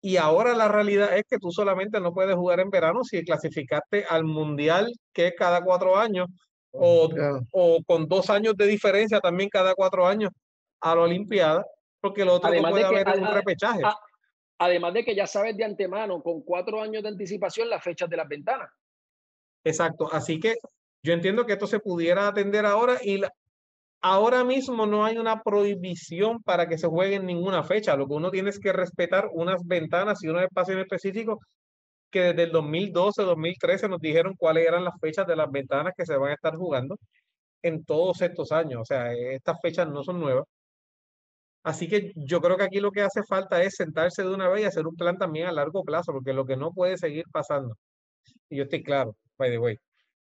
[0.00, 4.04] Y ahora la realidad es que tú solamente no puedes jugar en verano si clasificaste
[4.08, 6.26] al mundial, que es cada cuatro años,
[6.72, 7.08] o,
[7.52, 10.30] o con dos años de diferencia también cada cuatro años
[10.80, 11.64] a la Olimpiada,
[12.06, 13.82] porque lo otro no puede haber un repechaje.
[14.58, 18.16] además de que ya sabes de antemano, con cuatro años de anticipación, las fechas de
[18.16, 18.70] las ventanas.
[19.64, 20.54] Exacto, así que
[21.02, 23.20] yo entiendo que esto se pudiera atender ahora y
[24.00, 27.96] ahora mismo no hay una prohibición para que se juegue en ninguna fecha.
[27.96, 31.38] Lo que uno tiene es que respetar unas ventanas y unos espacios específicos
[32.10, 36.06] que desde el 2012, 2013 nos dijeron cuáles eran las fechas de las ventanas que
[36.06, 36.96] se van a estar jugando
[37.62, 38.82] en todos estos años.
[38.82, 40.44] O sea, estas fechas no son nuevas.
[41.66, 44.62] Así que yo creo que aquí lo que hace falta es sentarse de una vez
[44.62, 47.76] y hacer un plan también a largo plazo, porque lo que no puede seguir pasando,
[48.48, 49.76] y yo estoy claro, by the way,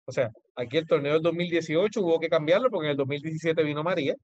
[0.05, 3.82] O sea, aquí el torneo del 2018 hubo que cambiarlo porque en el 2017 vino
[3.82, 4.14] María.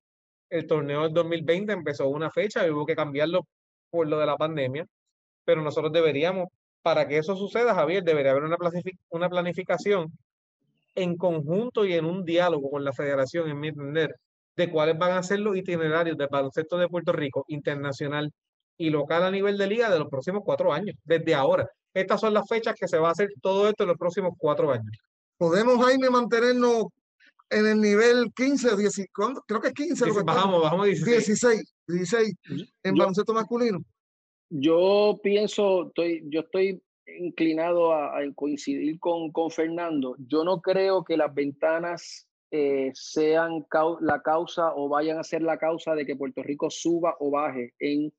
[0.50, 3.46] El torneo del 2020 empezó una fecha y hubo que cambiarlo
[3.90, 4.86] por lo de la pandemia.
[5.46, 6.48] Pero nosotros deberíamos,
[6.82, 8.56] para que eso suceda, Javier, debería haber una,
[9.10, 10.12] una planificación
[10.94, 14.16] en conjunto y en un diálogo con la federación, en mi entender,
[14.56, 18.32] de cuáles van a ser los itinerarios del baloncesto de Puerto Rico internacional
[18.78, 21.68] y local a nivel de liga de los próximos cuatro años, desde ahora.
[21.94, 24.70] Estas son las fechas que se va a hacer todo esto en los próximos cuatro
[24.70, 24.90] años.
[25.38, 26.86] ¿Podemos, Jaime, mantenernos
[27.50, 29.08] en el nivel 15, 16,
[29.46, 30.10] creo que es 15.
[30.24, 31.26] bajamos, bajamos a 16.
[31.26, 32.34] 16, 16
[32.82, 33.82] en baloncesto masculino.
[34.50, 36.82] Yo pienso, estoy, yo estoy
[37.18, 40.16] inclinado a, coincidir con, con, Fernando.
[40.18, 42.26] Yo no creo que las ventanas
[42.56, 43.66] eh, sean
[44.00, 47.74] la causa o vayan a ser la causa de que Puerto Rico suba o baje
[47.78, 48.12] en,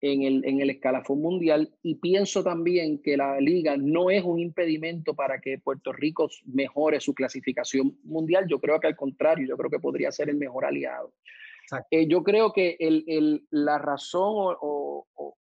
[0.00, 1.74] en, el, en el escalafón mundial.
[1.82, 7.00] Y pienso también que la liga no es un impedimento para que Puerto Rico mejore
[7.00, 8.46] su clasificación mundial.
[8.48, 11.12] Yo creo que al contrario, yo creo que podría ser el mejor aliado.
[11.90, 15.36] Eh, yo creo que el, el, la razón o, o,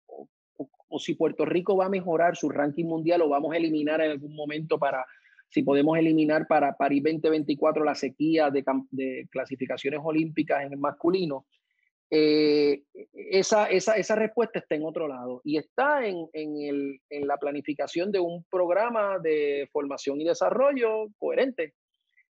[0.88, 4.10] o si Puerto Rico va a mejorar su ranking mundial o vamos a eliminar en
[4.10, 5.06] algún momento para,
[5.50, 11.46] si podemos eliminar para París 2024 la sequía de, de clasificaciones olímpicas en el masculino,
[12.12, 12.82] eh,
[13.12, 17.36] esa, esa, esa, respuesta está en otro lado y está en, en, el, en, la
[17.36, 21.74] planificación de un programa de formación y desarrollo coherente.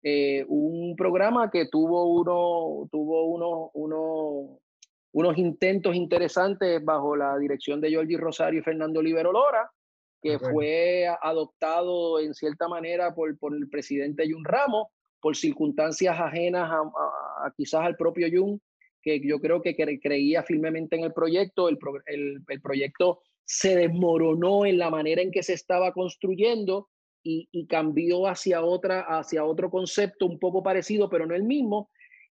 [0.00, 4.60] Eh, un programa que tuvo uno, tuvo uno, uno,
[5.12, 9.68] unos intentos interesantes bajo la dirección de Jordi Rosario y Fernando Olivero Lora,
[10.24, 14.86] que fue adoptado en cierta manera por, por el presidente Jun Ramos,
[15.20, 18.58] por circunstancias ajenas a, quizás al propio Jun,
[19.02, 21.68] que yo creo que creía firmemente en el proyecto.
[21.68, 26.88] El, el, el, proyecto se desmoronó en la manera en que se estaba construyendo
[27.22, 31.90] y, y cambió hacia, otra, hacia otro concepto un poco parecido, pero no el mismo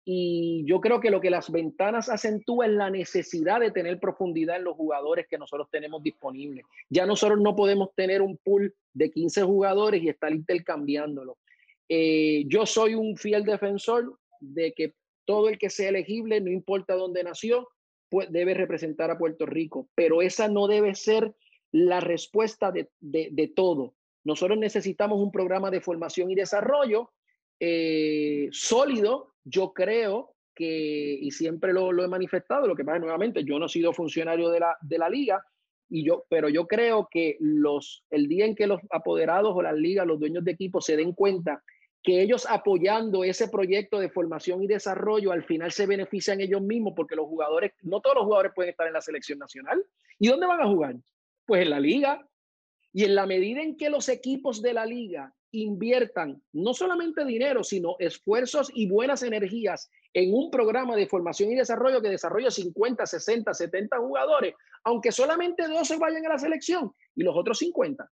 [0.09, 4.55] y yo creo que lo que las ventanas acentúa es la necesidad de tener profundidad
[4.55, 6.65] en los jugadores que nosotros tenemos disponibles.
[6.89, 11.39] Ya nosotros no podemos tener un pool de 15 jugadores y estar intercambiándolo.
[11.89, 14.95] Eh, yo soy un fiel defensor de que
[15.25, 17.69] todo el que sea elegible, no importa dónde nació,
[18.09, 21.35] pues debe representar a Puerto Rico, pero esa no debe ser
[21.73, 23.95] la respuesta de, de, todo.
[24.23, 27.11] Nosotros necesitamos un programa de formación y desarrollo
[27.59, 33.45] eh, sólido yo creo que, y siempre lo, lo, he manifestado, lo que pasa nuevamente,
[33.45, 35.43] yo no he sido funcionario de la, de la liga,
[35.89, 39.75] y yo, pero yo creo que los, el día en que los apoderados o las
[39.75, 41.63] ligas, los dueños de equipo se den cuenta
[42.03, 46.95] que ellos apoyando ese proyecto de formación y desarrollo al final se benefician ellos mismos
[46.97, 49.85] porque los jugadores, no todos los jugadores pueden estar en la selección nacional.
[50.19, 50.97] ¿Y dónde van a jugar?
[51.47, 52.27] Pues en la liga.
[52.93, 57.65] Y en la medida en que los equipos de la liga inviertan no solamente dinero,
[57.65, 63.05] sino esfuerzos y buenas energías en un programa de formación y desarrollo que desarrolla 50,
[63.05, 64.55] 60, 70 jugadores,
[64.85, 68.11] aunque solamente 12 vayan a la selección y los otros 50.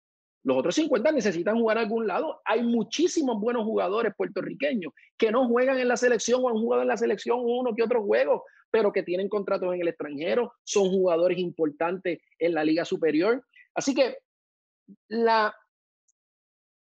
[0.44, 2.42] Los otros 50 necesitan jugar a algún lado.
[2.46, 6.88] Hay muchísimos buenos jugadores puertorriqueños que no juegan en la selección o han jugado en
[6.88, 11.38] la selección uno que otro juego, pero que tienen contratos en el extranjero, son jugadores
[11.38, 13.44] importantes en la liga superior.
[13.74, 14.18] Así que
[15.10, 15.54] la,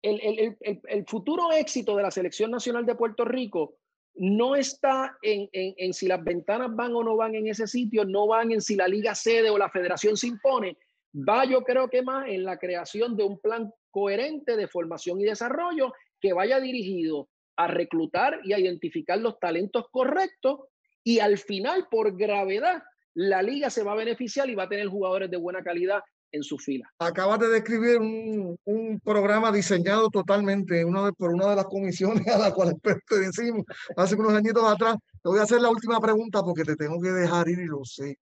[0.02, 3.76] el, futuro éxito de la selección nacional de Puerto Rico
[4.14, 8.52] no está en, si las ventanas van o no van en ese sitio, no van
[8.52, 10.76] en si la liga cede o la federación se impone,
[11.14, 15.24] va yo creo que más en la creación de un plan coherente de formación y
[15.24, 20.60] desarrollo que vaya dirigido a reclutar y a identificar los talentos correctos
[21.04, 22.82] y al final por gravedad
[23.14, 26.02] la liga se va a beneficiar y va a tener jugadores de buena calidad
[26.32, 26.90] en su fila.
[26.98, 32.38] Acabas de describir un, un programa diseñado totalmente una por una de las comisiones a
[32.38, 33.64] la cual pertenecimos
[33.96, 34.96] hace unos añitos atrás.
[35.22, 37.84] Te voy a hacer la última pregunta porque te tengo que dejar ir y lo
[37.84, 38.18] sé.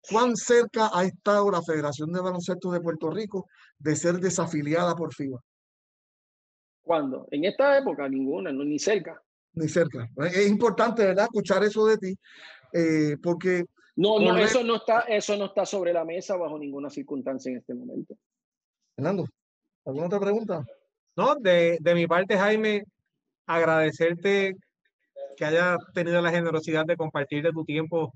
[0.00, 3.46] ¿Cuán cerca ha estado la Federación de Baloncesto de Puerto Rico
[3.78, 5.40] de ser desafiliada por FIBA?
[6.82, 7.26] ¿Cuándo?
[7.30, 9.20] En esta época ninguna, no, ni cerca.
[9.54, 10.08] Ni cerca.
[10.32, 11.24] Es importante, ¿verdad?
[11.24, 12.18] Escuchar eso de ti,
[12.72, 13.64] eh, porque
[13.98, 17.58] no, no, eso no está, eso no está sobre la mesa bajo ninguna circunstancia en
[17.58, 18.14] este momento.
[18.94, 19.26] Fernando,
[19.84, 20.64] ¿alguna otra pregunta?
[21.16, 22.84] No, de, de mi parte, Jaime,
[23.44, 24.54] agradecerte
[25.36, 28.14] que hayas tenido la generosidad de compartir de tu tiempo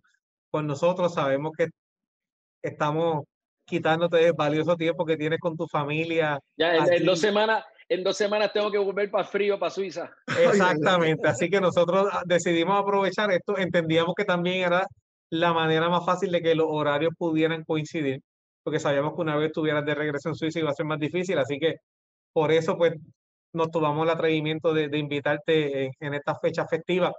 [0.52, 1.14] con nosotros.
[1.14, 1.66] Sabemos que
[2.62, 3.24] estamos
[3.64, 6.38] quitándote el valioso tiempo que tienes con tu familia.
[6.56, 10.12] Ya, en, dos semanas, en dos semanas tengo que volver para frío, para Suiza.
[10.28, 13.58] Exactamente, así que nosotros decidimos aprovechar esto.
[13.58, 14.86] Entendíamos que también era
[15.32, 18.20] la manera más fácil de que los horarios pudieran coincidir,
[18.62, 21.38] porque sabíamos que una vez estuvieras de regreso en Suiza iba a ser más difícil,
[21.38, 21.76] así que
[22.32, 22.94] por eso pues
[23.54, 27.14] nos tomamos el atrevimiento de, invitarte en, esta fecha festiva,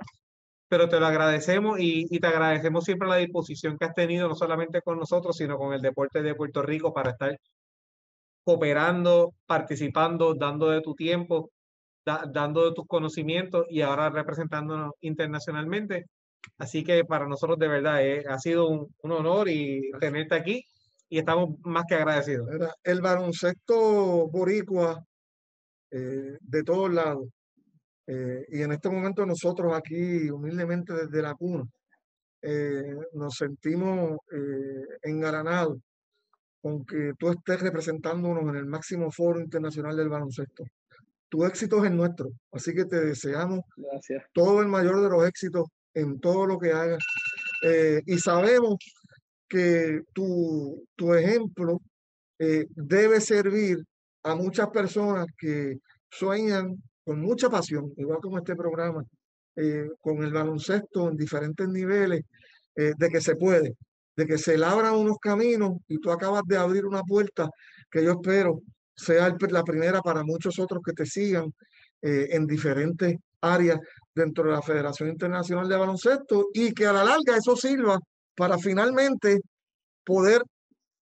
[0.68, 4.82] pero te lo agradecemos y, te agradecemos siempre la disposición que has tenido, no solamente
[4.82, 7.38] con nosotros, sino con el deporte de Puerto Rico para estar
[8.44, 11.50] cooperando, participando, dando de tu tiempo,
[12.06, 16.06] dando de tus conocimientos y ahora representándonos internacionalmente.
[16.58, 20.66] Así que para nosotros de verdad eh, ha sido un, un, honor y tenerte aquí
[21.10, 22.50] y estamos más que agradecidos.
[22.84, 25.04] El baloncesto boricua
[25.92, 27.28] eh, de todos lados.
[28.08, 31.64] Eh, y en este momento nosotros aquí, humildemente desde la cuna,
[33.14, 34.18] nos sentimos
[35.02, 35.78] engaranados
[36.62, 40.66] con que tú estés representándonos en el máximo foro internacional del baloncesto.
[41.30, 43.62] Tu éxito es el nuestro, así que te deseamos
[44.34, 47.04] todo el mayor de los éxitos en todo lo que hagas.
[47.64, 48.76] Eh, y sabemos
[49.48, 51.80] que tu, tu ejemplo
[52.40, 53.78] eh, debe servir
[54.24, 55.78] a muchas personas que
[56.10, 59.04] sueñan con mucha pasión, igual como este programa,
[59.56, 62.22] eh, con el baloncesto en diferentes niveles,
[62.76, 63.76] de que se puede
[64.16, 67.48] de que se labran unos caminos y tú acabas de abrir una puerta
[67.92, 68.62] que yo espero
[68.96, 71.54] sea la primera para muchos otros que te sigan
[72.02, 73.78] en diferentes áreas
[74.16, 78.00] dentro de la Federación Internacional de Baloncesto y que a la larga eso sirva
[78.36, 79.42] para finalmente
[80.04, 80.42] poder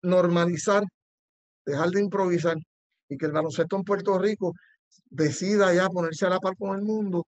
[0.01, 0.83] normalizar,
[1.65, 2.57] dejar de improvisar
[3.09, 4.53] y que el baloncesto en Puerto Rico
[5.09, 7.27] decida ya ponerse a la par con el mundo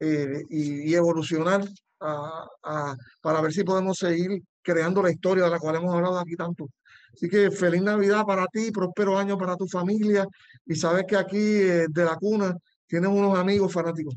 [0.00, 1.64] eh, y, evolucionar
[1.98, 6.68] para ver si podemos seguir creando la historia de la cual hemos hablado aquí tanto.
[7.12, 10.26] Así que feliz Navidad para ti, próspero año para tu familia
[10.66, 12.54] y sabes que aquí eh, de la cuna
[12.86, 14.14] tienes unos amigos fanáticos.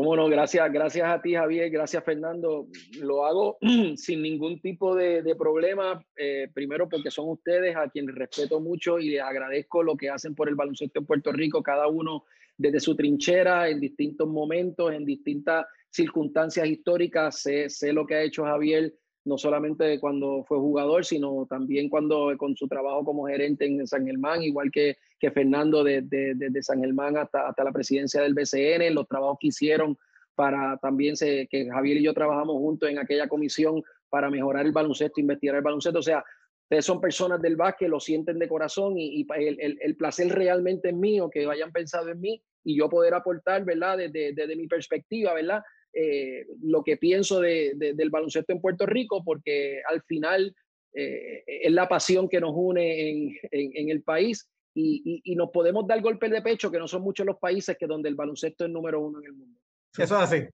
[0.00, 2.68] Cómo no, gracias, gracias a ti Javier, gracias Fernando.
[3.02, 3.58] Lo hago
[3.96, 8.98] sin ningún tipo de, de problema, eh, primero porque son ustedes a quienes respeto mucho
[8.98, 12.24] y les agradezco lo que hacen por el baloncesto en Puerto Rico, cada uno
[12.56, 17.38] desde su trinchera, en distintos momentos, en distintas circunstancias históricas.
[17.38, 18.94] Sé, sé lo que ha hecho Javier
[19.24, 24.06] no solamente cuando fue jugador, sino también cuando con su trabajo como gerente en San
[24.06, 28.94] Germán, igual que, que Fernando desde de, San Germán hasta, hasta la presidencia del BCN,
[28.94, 29.98] los trabajos que hicieron
[30.34, 34.72] para también se, que Javier y yo trabajamos juntos en aquella comisión para mejorar el
[34.72, 35.98] baloncesto, investigar el baloncesto.
[35.98, 36.24] O sea,
[36.62, 40.88] ustedes son personas del básquet, lo sienten de corazón y, el, el, el, placer realmente
[40.88, 43.98] es mío que hayan pensado en mí y yo poder aportar, ¿verdad?
[43.98, 45.62] Desde, desde mi perspectiva, ¿verdad?
[45.92, 50.54] Eh, lo que pienso de, del baloncesto en Puerto Rico, porque al final
[50.92, 55.86] eh, es la pasión que nos une en, en, el país y, y, nos podemos
[55.86, 58.70] dar golpes de pecho, que no son muchos los países que donde el baloncesto es
[58.70, 59.60] número uno en el mundo.
[59.96, 60.44] Eso es así.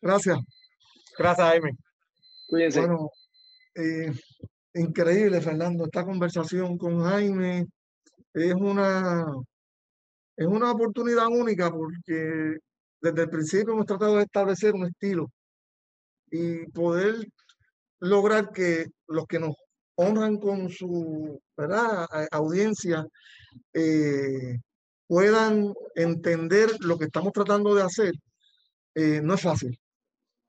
[0.00, 0.38] Gracias.
[1.16, 1.70] Gracias, Jaime.
[2.48, 2.80] Cuídense.
[2.80, 3.10] Bueno,
[3.76, 4.12] eh,
[4.74, 7.66] increíble, Fernando, esta conversación con Jaime
[8.34, 9.24] es una,
[10.36, 12.58] es una oportunidad única porque
[13.00, 15.30] desde el principio hemos tratado de establecer un estilo
[16.30, 17.26] y poder
[18.00, 19.56] lograr que los que nos
[19.96, 22.06] honran con su ¿verdad?
[22.30, 23.06] audiencia
[23.74, 24.58] eh,
[25.06, 28.12] puedan entender lo que estamos tratando de hacer,
[28.94, 29.78] eh, no es fácil.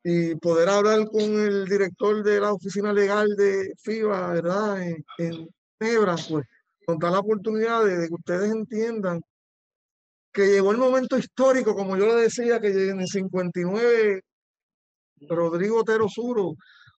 [0.03, 4.81] Y poder hablar con el director de la oficina legal de FIBA, ¿verdad?
[4.81, 5.49] En, en
[5.79, 6.45] Nebra, pues,
[6.85, 9.21] con la oportunidad de que ustedes entiendan
[10.31, 14.21] que llegó el momento histórico, como yo le decía, que en el 59
[15.29, 16.55] Rodrigo Otero Suro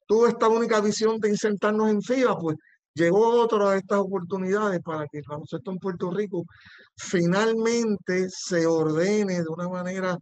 [0.07, 2.57] tuvo esta única visión de insertarnos en FIBA, pues
[2.93, 6.43] llegó otra de estas oportunidades para que el baloncesto en Puerto Rico
[6.95, 10.17] finalmente se ordene de una manera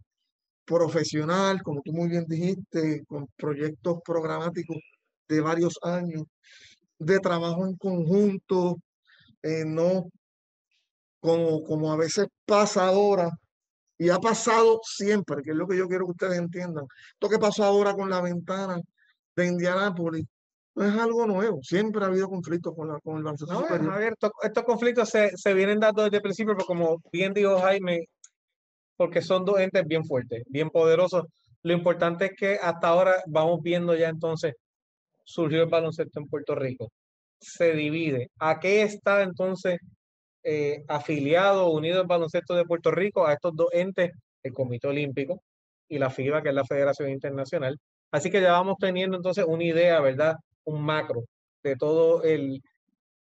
[0.64, 4.78] profesional, como tú muy bien dijiste, con proyectos programáticos
[5.28, 6.22] de varios años,
[6.98, 8.76] de trabajo en conjunto,
[9.42, 10.08] eh, no
[11.22, 13.30] como, como a veces pasa ahora,
[13.96, 16.84] y ha pasado siempre, que es lo que yo quiero que ustedes entiendan.
[17.12, 18.80] Esto que pasó ahora con la ventana
[19.36, 20.26] de Indianápolis
[20.74, 24.64] no es algo nuevo, siempre ha habido conflictos con, la, con el baloncesto no, estos,
[24.64, 28.06] conflictos se, se, vienen dando desde el principio, pero como bien dijo Jaime,
[28.96, 31.26] porque son dos entes bien fuertes, bien poderosos.
[31.62, 34.54] Lo importante es que hasta ahora vamos viendo ya entonces
[35.24, 36.90] surgió el baloncesto en Puerto Rico.
[37.38, 38.30] Se divide.
[38.38, 39.78] ¿A qué está entonces
[40.42, 44.12] eh, afiliado, unido al baloncesto de Puerto Rico, a estos dos entes,
[44.42, 45.42] el Comité Olímpico
[45.88, 47.78] y la FIBA, que es la Federación Internacional.
[48.10, 50.36] Así que ya vamos teniendo entonces una idea, ¿verdad?
[50.64, 51.24] Un macro
[51.62, 52.62] de todo el,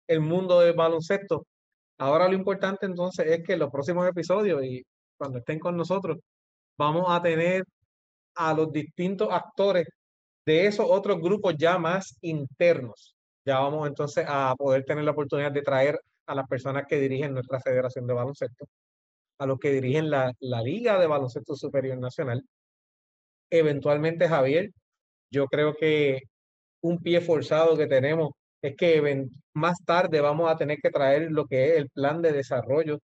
[0.06, 1.46] el mundo del baloncesto.
[1.98, 4.84] Ahora lo importante entonces es que en los próximos episodios y
[5.18, 6.18] cuando estén con nosotros,
[6.78, 7.64] vamos a tener
[8.34, 9.86] a los distintos actores
[10.46, 13.14] de esos otros grupos ya más internos.
[13.44, 16.00] Ya vamos entonces a poder tener la oportunidad de traer
[16.30, 18.66] a las personas que dirigen nuestra federación de baloncesto
[19.40, 22.44] a los que dirigen la, la Liga de Baloncesto Superior Nacional.
[23.50, 24.70] Eventualmente, Javier,
[25.30, 26.22] yo creo que
[26.82, 31.46] un pie forzado que tenemos es que más tarde vamos a tener que traer lo
[31.46, 33.00] que es el plan de desarrollo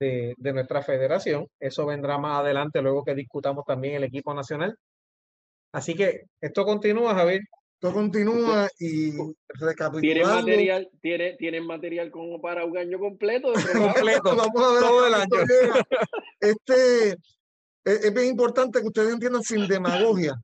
[0.00, 1.48] de, de, nuestra federación.
[1.60, 4.76] Eso vendrá más adelante, luego que discutamos también el equipo nacional.
[5.72, 7.42] Así que esto continúa, Javier.
[7.82, 9.10] Esto continúa y
[9.48, 10.00] recapitulando.
[10.00, 13.52] ¿Tienen material, tiene, tienen material como para un año completo?
[13.72, 14.36] completo.
[14.36, 15.28] Vamos a ver todo el año.
[16.38, 17.08] Este,
[17.84, 20.40] es, es bien importante que ustedes entiendan sin demagogia.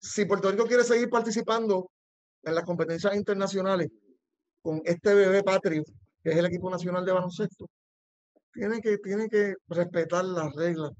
[0.00, 1.90] Si Puerto Rico quiere seguir participando
[2.44, 3.88] en las competencias internacionales
[4.62, 5.82] con este bebé patrio,
[6.22, 7.68] que es el equipo nacional de baloncesto,
[8.52, 10.92] tiene que, tiene que respetar las reglas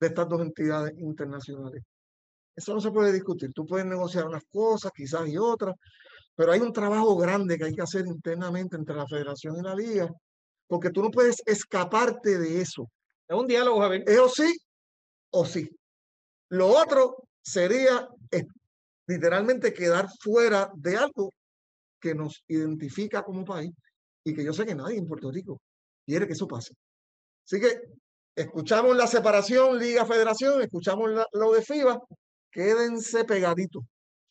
[0.00, 1.82] de estas dos entidades internacionales.
[2.56, 3.52] Eso no se puede discutir.
[3.52, 5.74] Tú puedes negociar unas cosas, quizás y otras,
[6.34, 9.74] pero hay un trabajo grande que hay que hacer internamente entre la federación y la
[9.74, 10.08] liga,
[10.66, 12.90] porque tú no puedes escaparte de eso.
[13.28, 14.04] Es un diálogo, Javier.
[14.06, 14.56] Eso sí
[15.30, 15.68] o sí.
[16.50, 18.44] Lo otro sería eh,
[19.06, 21.32] literalmente quedar fuera de algo
[22.00, 23.72] que nos identifica como país
[24.24, 25.60] y que yo sé que nadie en Puerto Rico
[26.06, 26.74] quiere que eso pase.
[27.46, 27.80] Así que
[28.34, 32.00] escuchamos la separación Liga-Federación, escuchamos lo de FIBA,
[32.54, 33.84] quédense pegaditos,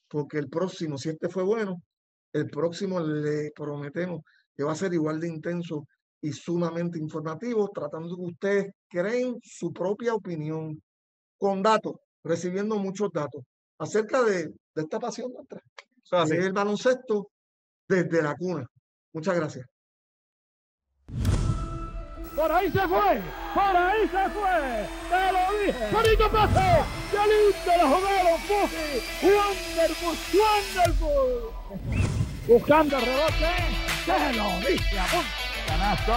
[0.07, 1.83] porque el próximo, si este fue bueno,
[2.31, 4.21] el próximo le prometemos
[4.55, 5.85] que va a ser igual de intenso
[6.21, 10.81] y sumamente informativo, tratando que ustedes creen su propia opinión
[11.37, 13.43] con datos, recibiendo muchos datos
[13.77, 15.61] acerca de, de esta pasión nuestra,
[16.23, 17.29] es el baloncesto
[17.87, 18.65] desde la cuna.
[19.11, 19.72] Muchas gracias.
[22.35, 23.21] Por ahí se fue,
[23.53, 25.87] por ahí se fue, te lo dije.
[25.91, 28.89] Bonito pase, qué lindo lo jugaron Fuji.
[29.21, 32.13] Wonderful, wonderful.
[32.47, 33.51] Buscando el rebote,
[34.05, 35.29] te lo dije, a punto.
[35.67, 36.13] Canasto.